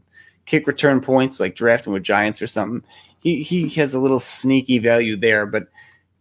[0.46, 2.83] kick return points, like drafting with Giants or something,
[3.20, 5.46] he he has a little sneaky value there.
[5.46, 5.64] But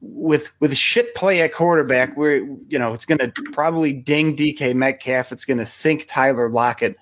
[0.02, 4.76] with with shit play at quarterback, where you know it's going to probably ding DK
[4.76, 5.32] Metcalf.
[5.32, 6.98] It's going to sink Tyler Lockett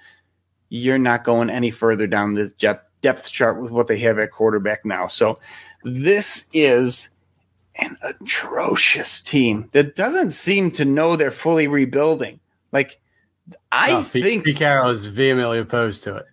[0.69, 4.85] you're not going any further down the depth chart with what they have at quarterback
[4.85, 5.07] now.
[5.07, 5.39] So
[5.83, 7.09] this is
[7.75, 12.39] an atrocious team that doesn't seem to know they're fully rebuilding.
[12.71, 12.99] Like
[13.71, 16.25] I no, think Pete Carroll is vehemently opposed to it.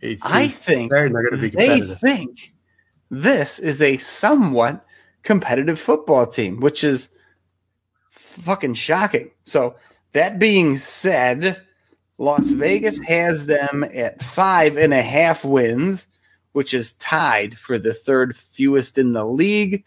[0.00, 1.88] It's, I think they're, they're going to be competitive.
[1.88, 2.54] They think
[3.10, 4.84] this is a somewhat
[5.22, 7.10] competitive football team, which is
[8.10, 9.30] fucking shocking.
[9.44, 9.74] So
[10.12, 11.60] that being said,
[12.18, 16.06] Las Vegas has them at five and a half wins,
[16.52, 19.84] which is tied for the third fewest in the league.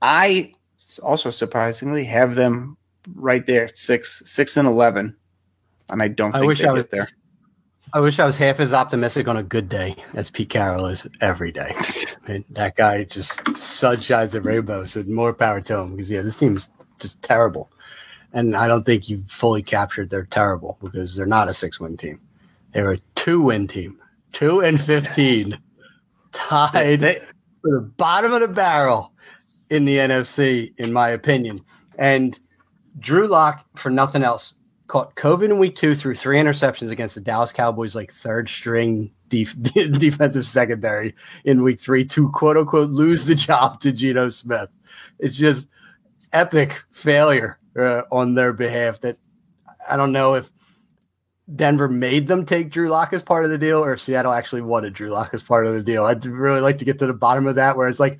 [0.00, 0.52] I
[1.02, 2.76] also surprisingly have them
[3.14, 5.16] right there, six, six and eleven,
[5.88, 6.34] and I don't.
[6.34, 7.06] I wish I was there.
[7.94, 11.06] I wish I was half as optimistic on a good day as Pete Carroll is
[11.22, 11.74] every day.
[12.50, 14.84] that guy just sunshines the rainbow.
[14.84, 17.70] So more power to him because yeah, this team is just terrible,
[18.32, 22.20] and I don't think you fully captured they're terrible because they're not a six-win team.
[22.72, 23.98] They're a two-win team,
[24.32, 25.58] two and fifteen,
[26.32, 27.20] tied they,
[27.62, 29.12] for the bottom of the barrel
[29.70, 31.60] in the NFC, in my opinion.
[31.98, 32.38] And
[32.98, 34.54] Drew Lock, for nothing else,
[34.86, 39.10] caught COVID in week two through three interceptions against the Dallas Cowboys, like third string
[39.28, 41.14] def- defensive secondary
[41.44, 44.70] in week three to quote unquote lose the job to Geno Smith.
[45.18, 45.68] It's just
[46.32, 49.18] epic failure uh, on their behalf that
[49.88, 50.50] I don't know if
[51.54, 54.62] Denver made them take Drew Lock as part of the deal or if Seattle actually
[54.62, 56.04] wanted Drew Lock as part of the deal.
[56.04, 58.18] I'd really like to get to the bottom of that where it's like,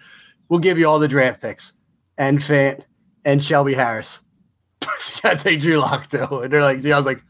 [0.49, 1.75] we'll give you all the draft picks
[2.17, 2.83] and Fant
[3.25, 4.21] and Shelby Harris
[4.83, 6.41] you gotta take Drew Lock though.
[6.43, 7.23] And they're like, I was like,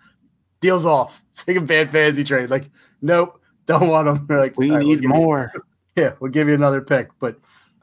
[0.61, 1.23] deals off.
[1.37, 2.51] Take a bad fantasy trade.
[2.51, 4.27] Like, nope, don't want them.
[4.29, 5.53] They're like, we right, need we'll more.
[5.55, 5.63] You,
[5.97, 7.09] yeah, we'll give you another pick.
[7.21, 7.39] But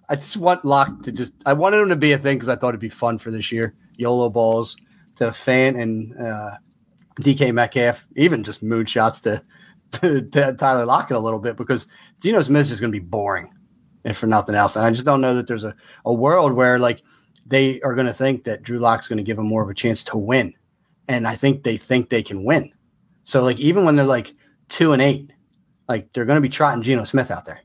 [0.10, 1.34] I just want Lock to just.
[1.46, 3.52] I wanted him to be a thing because I thought it'd be fun for this
[3.52, 3.74] year.
[3.96, 4.76] YOLO balls
[5.16, 6.52] to Fant and uh,
[7.22, 9.42] DK Metcalf, even just moonshots to,
[10.00, 11.88] to, to Tyler Lockett a little bit because
[12.22, 13.52] Geno Smith is going to be boring,
[14.04, 14.76] if for nothing else.
[14.76, 15.76] And I just don't know that there's a,
[16.06, 17.02] a world where like
[17.46, 19.74] they are going to think that Drew Lock's going to give them more of a
[19.74, 20.54] chance to win.
[21.08, 22.72] And I think they think they can win.
[23.24, 24.34] So like even when they're like
[24.70, 25.32] two and eight,
[25.88, 27.62] like they're going to be trotting Geno Smith out there.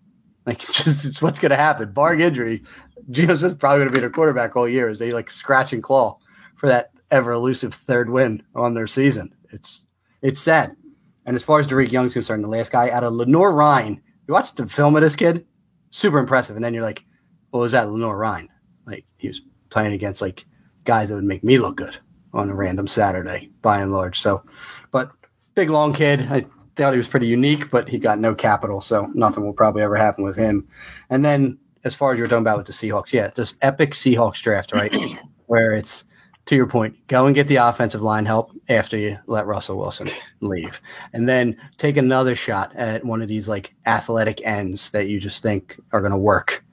[0.46, 1.92] Like it's just it's what's going to happen.
[1.92, 2.62] Bar injury,
[3.10, 5.82] Geno Smith's probably going to be their quarterback all year as they like scratch and
[5.82, 6.18] claw
[6.56, 9.34] for that ever elusive third win on their season.
[9.52, 9.84] It's
[10.22, 10.76] it's sad.
[11.26, 14.54] And as far as Dareke Young's concerned, the last guy out of Lenoir-Rhyne, you watch
[14.54, 15.46] the film of this kid,
[15.90, 16.56] super impressive.
[16.56, 17.04] And then you're like,
[17.50, 18.48] what was that Lenoir-Rhyne?
[18.86, 20.44] Like he was playing against like
[20.84, 21.96] guys that would make me look good
[22.32, 24.20] on a random Saturday by and large.
[24.20, 24.42] So,
[24.90, 25.10] but
[25.54, 26.26] big long kid.
[26.30, 29.82] I thought he was pretty unique, but he got no capital, so nothing will probably
[29.82, 30.66] ever happen with him.
[31.10, 33.92] And then as far as you were talking about with the Seahawks, yeah, just epic
[33.92, 34.94] Seahawks draft, right?
[35.46, 36.04] Where it's
[36.50, 40.08] to your point, go and get the offensive line help after you let Russell Wilson
[40.40, 40.82] leave.
[41.12, 45.44] And then take another shot at one of these like athletic ends that you just
[45.44, 46.64] think are going to work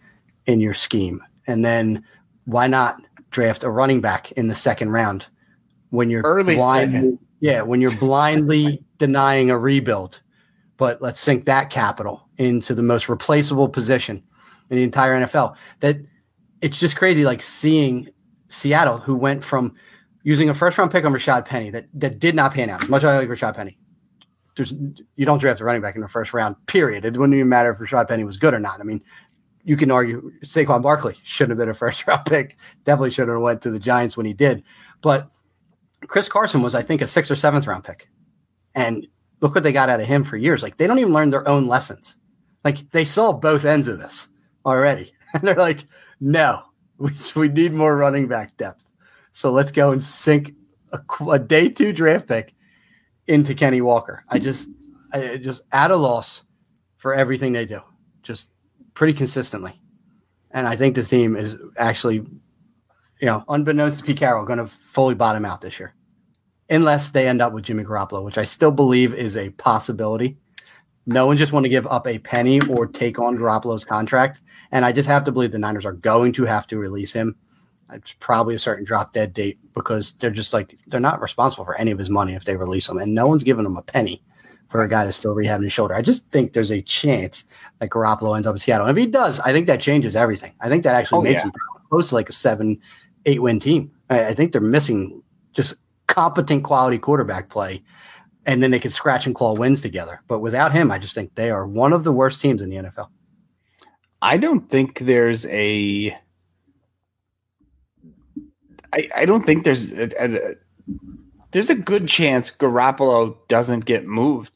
[0.48, 1.22] in your scheme.
[1.46, 2.04] And then
[2.46, 5.28] why not draft a running back in the second round
[5.92, 10.22] when you're early blindly, yeah, when you're blindly denying a rebuild.
[10.78, 14.24] But let's sink that capital into the most replaceable position
[14.72, 15.56] in the entire NFL.
[15.82, 15.98] That
[16.62, 18.10] it's just crazy, like seeing
[18.48, 19.76] Seattle, who went from
[20.24, 22.88] using a first round pick on Rashaad Penny that that did not pan out.
[22.90, 23.78] Much like Rashaad Penny,
[24.56, 24.74] there's
[25.16, 26.56] you don't draft a running back in the first round.
[26.66, 27.06] Period.
[27.06, 28.80] It wouldn't even matter if Rashaad Penny was good or not.
[28.80, 29.02] I mean,
[29.64, 32.58] you can argue Saquon Barkley shouldn't have been a first round pick.
[32.84, 34.64] Definitely should have went to the Giants when he did.
[35.02, 35.30] But
[36.08, 38.10] Chris Carson was, I think, a sixth or seventh round pick.
[38.76, 39.08] And
[39.42, 40.64] look what they got out of him for years.
[40.64, 42.18] Like they don't even learn their own lessons.
[42.64, 44.30] Like they saw both ends of this
[44.66, 45.14] already.
[45.34, 45.84] And they're like,
[46.22, 46.64] no,
[47.00, 48.86] we, we need more running back depth.
[49.32, 50.54] So let's go and sink
[50.92, 52.56] a, a day two draft pick
[53.28, 54.24] into Kenny Walker.
[54.30, 54.70] I just,
[55.14, 56.44] I just at a loss
[56.98, 57.82] for everything they do.
[58.24, 58.50] Just
[58.94, 59.80] pretty consistently.
[60.52, 64.68] And I think this team is actually, you know, unbeknownst to Pete Carroll, going to
[64.68, 65.94] fully bottom out this year,
[66.70, 70.38] unless they end up with Jimmy Garoppolo, which I still believe is a possibility.
[71.08, 74.42] No one just want to give up a penny or take on Garoppolo's contract,
[74.72, 77.36] and I just have to believe the Niners are going to have to release him.
[77.94, 81.76] It's probably a certain drop dead date because they're just like they're not responsible for
[81.76, 84.22] any of his money if they release him, and no one's giving him a penny
[84.70, 85.96] for a guy that's still rehabbing his shoulder.
[85.96, 87.46] I just think there's a chance
[87.80, 88.88] that Garoppolo ends up in Seattle.
[88.88, 90.54] And if he does, I think that changes everything.
[90.60, 91.44] I think that actually oh, makes yeah.
[91.44, 91.54] them
[91.90, 92.80] close to like a seven,
[93.26, 93.92] eight win team.
[94.10, 95.76] I, I, think they're missing just
[96.08, 97.82] competent quality quarterback play.
[98.48, 100.22] And then they can scratch and claw wins together.
[100.28, 102.78] But without him, I just think they are one of the worst teams in the
[102.78, 103.10] NFL.
[104.22, 106.18] I don't think there's a.
[108.94, 110.56] I, I don't think there's a, a,
[111.52, 114.52] there's a good chance Garoppolo doesn't get moved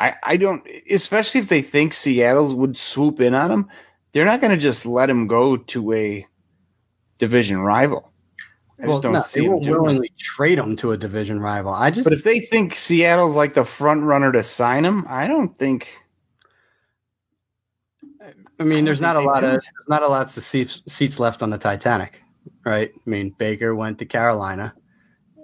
[0.00, 3.68] I, I don't, especially if they think Seattle's would swoop in on him,
[4.12, 6.26] they're not going to just let him go to a
[7.18, 8.09] division rival.
[8.82, 10.18] I well, no, they won't willingly it.
[10.18, 11.72] trade him to a division rival.
[11.72, 15.26] I just, but if they think Seattle's like the front runner to sign him, I
[15.26, 15.88] don't think.
[18.58, 21.50] I mean, there's not a lot of not a lot of seats, seats left on
[21.50, 22.22] the Titanic,
[22.64, 22.90] right?
[22.94, 24.74] I mean, Baker went to Carolina.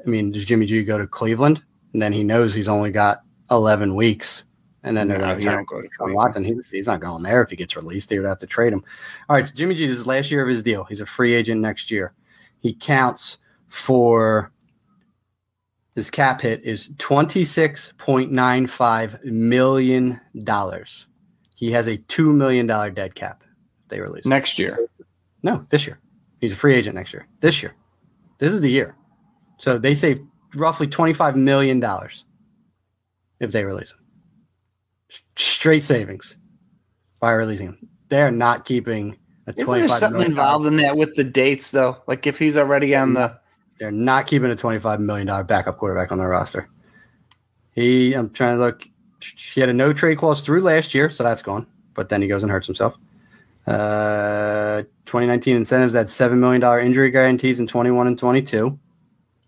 [0.04, 1.62] I mean, does Jimmy G go to Cleveland?
[1.92, 4.44] And then he knows he's only got 11 weeks
[4.86, 6.44] and then they're no, going to go to Watson.
[6.44, 8.08] He, he's not going there if he gets released.
[8.08, 8.84] They would have to trade him.
[9.28, 10.84] All right, so Jimmy G, this is last year of his deal.
[10.84, 12.14] He's a free agent next year.
[12.66, 13.38] He counts
[13.68, 14.50] for
[15.94, 21.06] his cap hit is twenty six point nine five million dollars.
[21.54, 23.44] He has a two million dollar dead cap.
[23.86, 24.76] They release next year.
[25.44, 26.00] No, this year.
[26.40, 27.28] He's a free agent next year.
[27.38, 27.76] This year.
[28.38, 28.96] This is the year.
[29.58, 30.20] So they save
[30.56, 32.24] roughly twenty five million dollars
[33.38, 34.00] if they release him
[35.36, 36.36] straight savings
[37.20, 37.88] by releasing him.
[38.08, 39.18] They're not keeping
[39.54, 41.98] Isn't there something involved in that with the dates though?
[42.06, 43.38] Like if he's already on the
[43.78, 46.68] they're not keeping a twenty-five million dollar backup quarterback on their roster.
[47.72, 48.88] He, I'm trying to look.
[49.20, 51.66] He had a no trade clause through last year, so that's gone.
[51.94, 52.96] But then he goes and hurts himself.
[53.66, 58.78] Uh, 2019 incentives had seven million dollar injury guarantees in 21 and 22.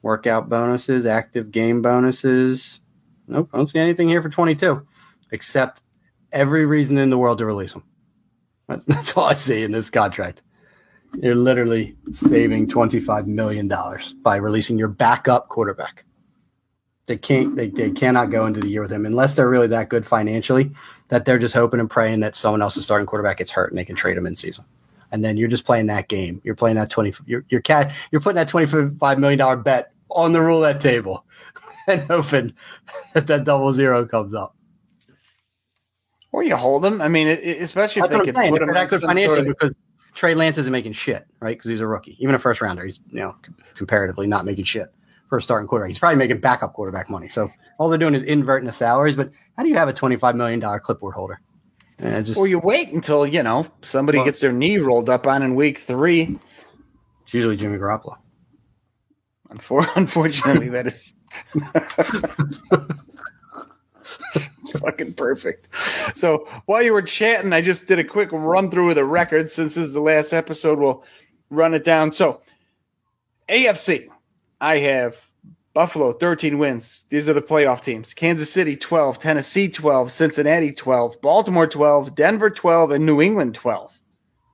[0.02, 2.80] Workout bonuses, active game bonuses.
[3.26, 4.86] Nope, I don't see anything here for 22
[5.30, 5.82] except
[6.32, 7.82] every reason in the world to release him.
[8.68, 10.42] That's, that's all I see in this contract.
[11.14, 13.72] You're literally saving $25 million
[14.22, 16.04] by releasing your backup quarterback.
[17.06, 19.88] They can't they, they cannot go into the year with him unless they're really that
[19.88, 20.70] good financially
[21.08, 23.84] that they're just hoping and praying that someone else's starting quarterback gets hurt and they
[23.84, 24.66] can trade him in season.
[25.10, 26.42] And then you're just playing that game.
[26.44, 30.42] You're playing that 20 you're cat you're putting that 25 million dollar bet on the
[30.42, 31.24] roulette table
[31.86, 32.52] and hoping
[33.14, 34.54] that that double zero comes up.
[36.32, 37.00] Or you hold them.
[37.00, 39.46] I mean, especially if That's they could put him that good financially sort of...
[39.46, 39.74] because
[40.14, 41.56] Trey Lance isn't making shit, right?
[41.56, 42.84] Because he's a rookie, even a first rounder.
[42.84, 43.34] He's you know
[43.76, 44.88] comparatively not making shit
[45.28, 45.88] for a starting quarterback.
[45.88, 47.28] He's probably making backup quarterback money.
[47.28, 49.16] So all they're doing is inverting the salaries.
[49.16, 51.40] But how do you have a twenty-five million dollar clipboard holder?
[51.98, 55.26] And just, well, you wait until you know somebody well, gets their knee rolled up
[55.26, 56.38] on in week three.
[57.22, 58.16] It's usually Jimmy Garoppolo.
[59.96, 61.14] Unfortunately, that is
[64.80, 65.68] fucking perfect.
[66.14, 69.52] So while you were chatting, I just did a quick run through of the records.
[69.52, 71.04] Since this is the last episode, we'll
[71.50, 72.12] run it down.
[72.12, 72.40] So
[73.48, 74.08] AFC,
[74.60, 75.20] I have
[75.74, 77.04] Buffalo 13 wins.
[77.10, 78.12] These are the playoff teams.
[78.12, 83.98] Kansas City 12, Tennessee 12, Cincinnati 12, Baltimore 12, Denver 12, and New England 12.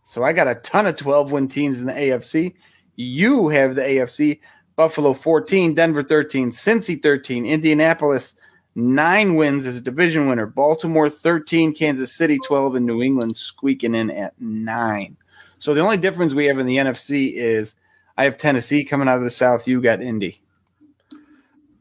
[0.05, 2.55] So I got a ton of 12 win teams in the AFC.
[2.97, 4.41] You have the AFC
[4.77, 8.35] Buffalo 14, Denver 13, Cincy 13, Indianapolis
[8.75, 10.47] nine wins as a division winner.
[10.47, 15.17] Baltimore 13, Kansas City 12, and New England squeaking in at nine.
[15.59, 17.75] So the only difference we have in the NFC is
[18.17, 19.67] I have Tennessee coming out of the South.
[19.67, 20.41] You got Indy.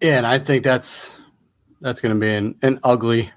[0.01, 1.11] Yeah, and I think that's
[1.81, 3.31] that's going to be an, an ugly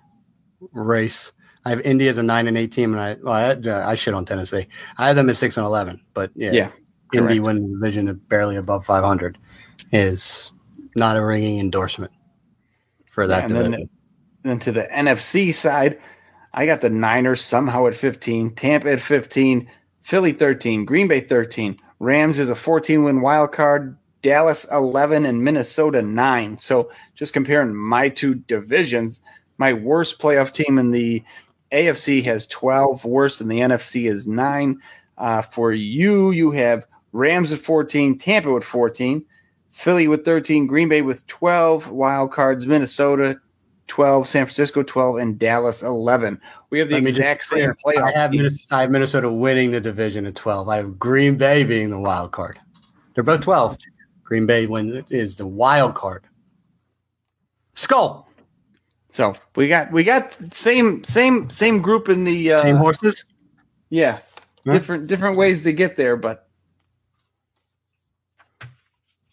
[0.73, 1.33] race.
[1.65, 3.95] I have Indy as a nine and eight team, and I well, I, uh, I
[3.97, 4.67] shit on Tennessee.
[4.99, 6.71] I have them at six and eleven, but yeah, yeah
[7.13, 9.39] Indy winning the division at barely above five hundred
[9.93, 10.53] is
[10.95, 12.13] not a ringing endorsement
[13.17, 13.51] for that.
[13.51, 13.89] Yeah, and then,
[14.43, 15.99] then to the NFC side,
[16.53, 19.69] I got the Niners somehow at 15, Tampa at 15,
[20.03, 25.43] Philly 13, Green Bay 13, Rams is a 14 win wild card, Dallas 11, and
[25.43, 26.59] Minnesota 9.
[26.59, 29.23] So just comparing my two divisions,
[29.57, 31.25] my worst playoff team in the
[31.73, 34.79] AFC has 12, worse than the NFC is 9.
[35.17, 39.25] Uh, for you, you have Rams at 14, Tampa with 14,
[39.77, 43.39] Philly with 13, Green Bay with 12, wild cards, Minnesota
[43.89, 46.41] 12, San Francisco 12, and Dallas 11.
[46.71, 48.05] We have the exact same playoff.
[48.05, 50.71] I have, Minnesota, I have Minnesota winning the division at 12.
[50.71, 52.59] I have Green Bay being the wild card.
[53.15, 53.77] They're both 12.
[54.25, 56.25] Green Bay win, is the wild card.
[57.75, 58.27] Skull.
[59.11, 63.27] So we got we got same same same group in the uh, same horses.
[63.91, 64.21] Yeah,
[64.67, 64.73] huh?
[64.73, 66.46] different different ways to get there, but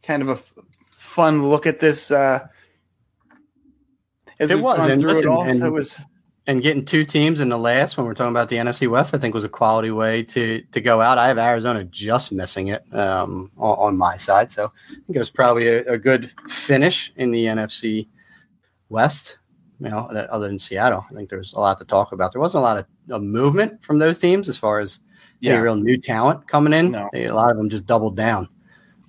[0.03, 0.53] kind of a f-
[0.91, 2.11] fun look at this.
[2.11, 2.47] Uh,
[4.39, 5.99] as it was, and, listen, it, all, and, so it was,
[6.47, 9.17] and getting two teams in the last when we're talking about the NFC West, I
[9.17, 11.17] think was a quality way to to go out.
[11.17, 15.19] I have Arizona just missing it um, on, on, my side, so I think it
[15.19, 18.07] was probably a, a good finish in the NFC
[18.89, 19.39] West.
[19.79, 22.31] You know, other than Seattle, I think there's a lot to talk about.
[22.31, 24.99] There wasn't a lot of, of movement from those teams as far as
[25.41, 25.53] yeah.
[25.53, 26.91] any real new talent coming in.
[26.91, 27.09] No.
[27.11, 28.47] They, a lot of them just doubled down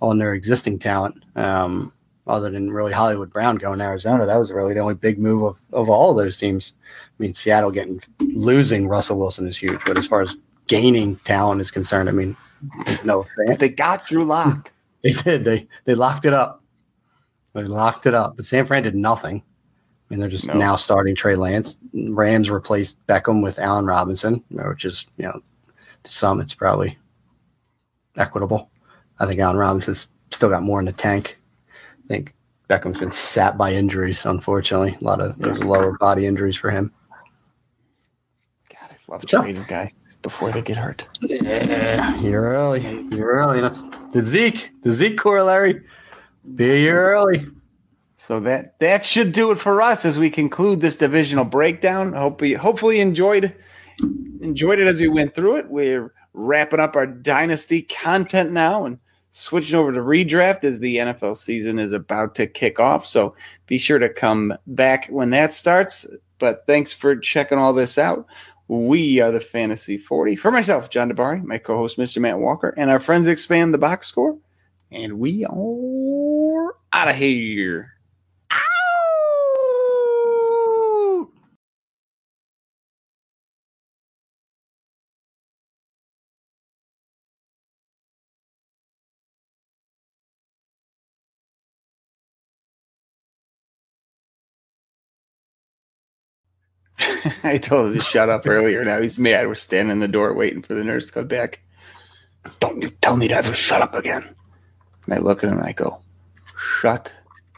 [0.09, 1.25] on their existing talent.
[1.37, 1.93] Um,
[2.27, 4.25] other than really Hollywood Brown going to Arizona.
[4.25, 6.73] That was really the only big move of, of all those teams.
[6.89, 10.35] I mean, Seattle getting losing Russell Wilson is huge, but as far as
[10.67, 12.35] gaining talent is concerned, I mean,
[13.05, 13.27] no.
[13.59, 14.71] They got Drew Lock.
[15.03, 15.45] They did.
[15.45, 16.63] They they locked it up.
[17.53, 18.37] They locked it up.
[18.39, 19.43] But San Fran did nothing.
[19.43, 20.55] I mean, they're just No.
[20.55, 21.77] now starting Trey Lance.
[21.93, 25.43] Rams replaced Beckham with Allen Robinson, which is, you know,
[26.05, 26.97] to some it's probably
[28.17, 28.71] equitable.
[29.19, 31.41] I think Allen Robinson's still got more in the tank.
[32.05, 32.35] I think
[32.69, 34.97] Beckham's been sat by injuries, unfortunately.
[35.01, 36.93] A lot of those lower body injuries for him.
[38.71, 39.45] God, I love up?
[39.45, 41.07] trading guys before they get hurt.
[41.21, 43.07] Yeah, you're early.
[43.13, 43.61] You're early.
[43.61, 45.83] That's the Zeke, the Zeke corollary.
[46.57, 47.47] Be a year early.
[48.17, 52.15] So that that should do it for us as we conclude this divisional breakdown.
[52.15, 53.55] Hope you hopefully enjoyed
[54.41, 55.69] enjoyed it as we went through it.
[55.69, 58.99] We're wrapping up our dynasty content now and
[59.37, 63.05] switching over to redraft as the NFL season is about to kick off.
[63.05, 63.35] So
[63.67, 66.07] be sure to come back when that starts.
[66.39, 68.27] But thanks for checking all this out.
[68.69, 70.37] We are the Fantasy 40.
[70.37, 72.19] For myself, John DeBari, my co-host, Mr.
[72.19, 74.39] Matt Walker, and our friends expand the box score.
[74.93, 77.94] And we are out of here.
[97.47, 98.85] I told him to shut up earlier.
[98.85, 99.47] Now he's mad.
[99.47, 101.61] We're standing in the door waiting for the nurse to come back.
[102.61, 104.25] Don't you tell me to ever shut up again.
[105.05, 106.01] And I look at him and I go,
[106.59, 107.13] shut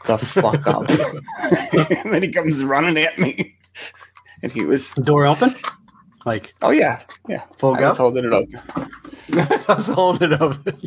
[0.05, 0.89] the fuck up.
[2.03, 3.55] and then he comes running at me.
[4.43, 5.51] And he was, Door open?
[6.25, 7.43] Like oh yeah, yeah.
[7.57, 8.59] full I was holding it open.
[9.33, 10.81] I was holding it open.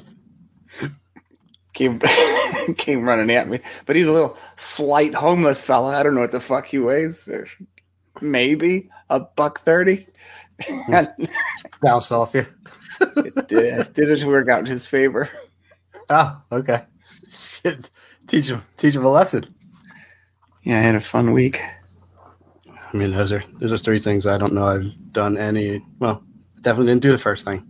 [1.73, 1.99] Came,
[2.77, 3.61] came running at me.
[3.87, 5.99] But he's a little slight homeless fella.
[5.99, 7.27] I don't know what the fuck he weighs.
[8.21, 10.07] Maybe a buck 30.
[11.83, 12.47] Bounce off you.
[13.01, 15.29] it did, didn't work out in his favor.
[16.11, 16.85] Oh, okay.
[17.31, 17.91] Shit.
[18.27, 19.45] Teach him teach him a lesson.
[20.63, 21.61] Yeah, I had a fun week.
[22.93, 25.85] I mean, those are those are three things I don't know I've done any.
[26.01, 26.23] Well,
[26.61, 27.67] definitely didn't do the first thing.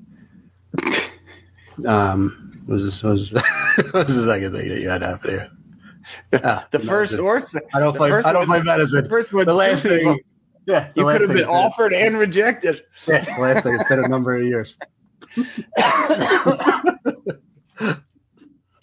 [1.87, 3.33] Um, was was
[3.95, 5.51] was the second thing that you had happen here?
[6.45, 7.43] Ah, The no, first the- or
[7.75, 8.11] I don't the play.
[8.13, 9.05] I don't play medicine.
[9.05, 10.19] the first The last thing.
[10.67, 12.85] Yeah, You could have thing's been offered and rejected.
[13.07, 13.75] Yeah, the last thing.
[13.75, 14.77] It's been a number of years.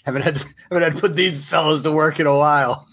[0.04, 0.38] haven't had
[0.70, 2.88] haven't had to put these fellows to work in a while.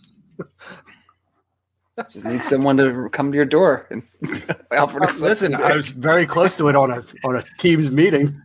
[2.12, 4.02] Just need someone to come to your door and
[4.72, 8.40] offer to Listen, I was very close to it on a on a team's meeting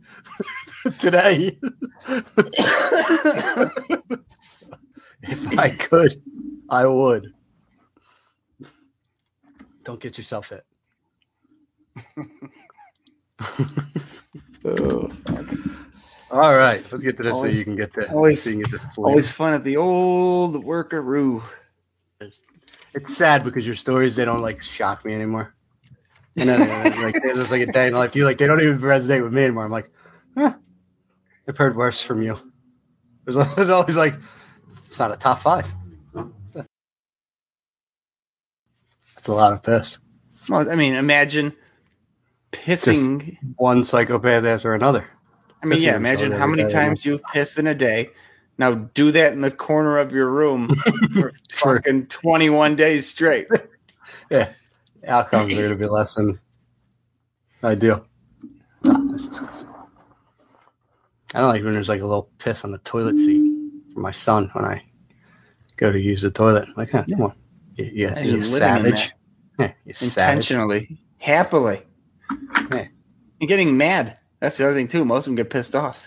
[0.99, 1.57] today.
[5.23, 6.21] if I could,
[6.69, 7.33] I would.
[9.83, 10.65] Don't get yourself hit.
[14.65, 15.09] Oh.
[16.31, 18.81] All right, let's get to this so you can get to always- so get to.
[18.97, 21.41] Always fun at the old workaroo.
[22.19, 25.55] It's sad because your stories they don't like shock me anymore.
[26.35, 29.23] And then like just like a day in life, you like they don't even resonate
[29.23, 29.65] with me anymore.
[29.65, 29.89] I'm like,
[30.35, 30.53] huh,
[31.47, 32.37] I've heard worse from you.
[33.25, 34.15] There's, there's always like,
[34.85, 35.71] it's not a top five.
[39.19, 39.99] That's a lot of piss.
[40.47, 41.53] Well, I mean, imagine
[42.53, 43.37] pissing.
[43.57, 45.05] One psychopath after another.
[45.61, 48.11] I mean, pissing yeah, imagine how many times you piss in a day.
[48.57, 50.69] Now do that in the corner of your room
[51.11, 53.47] for fucking 21 days straight.
[54.31, 54.53] Yeah,
[55.07, 56.39] outcomes are going to be less than
[57.63, 58.05] ideal.
[58.85, 59.65] Oh.
[61.33, 63.51] I don't like when there's like a little piss on the toilet seat
[63.93, 64.83] for my son when I
[65.77, 66.65] go to use the toilet.
[66.67, 67.33] I'm like, huh, come on,
[67.79, 68.41] you, you, Yeah, you you're living in
[68.97, 69.11] savage.
[69.59, 70.09] Yeah, you savage.
[70.09, 71.81] Intentionally, happily.
[72.71, 72.87] Yeah.
[73.39, 74.17] You're getting mad.
[74.39, 75.05] That's the other thing, too.
[75.05, 75.97] Most of them get pissed off.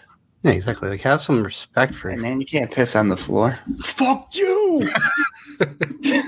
[0.43, 0.89] Yeah, exactly.
[0.91, 2.21] Like, have some respect for Hey, it.
[2.21, 3.59] man, you can't piss on the floor.
[3.85, 4.91] Fuck you!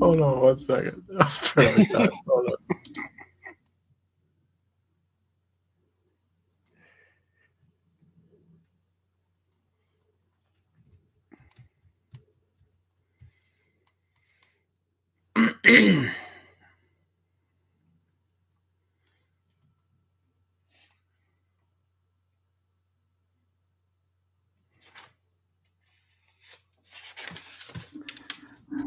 [0.00, 1.02] Hold on one second.
[1.08, 1.92] That was perfect.
[2.26, 2.77] Hold on.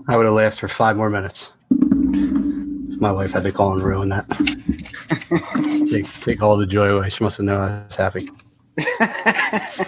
[0.07, 1.53] I would have laughed for five more minutes.
[2.99, 4.27] My wife had to call and ruin that.
[5.89, 7.09] Take take all the joy away.
[7.09, 8.29] She must have known I was happy.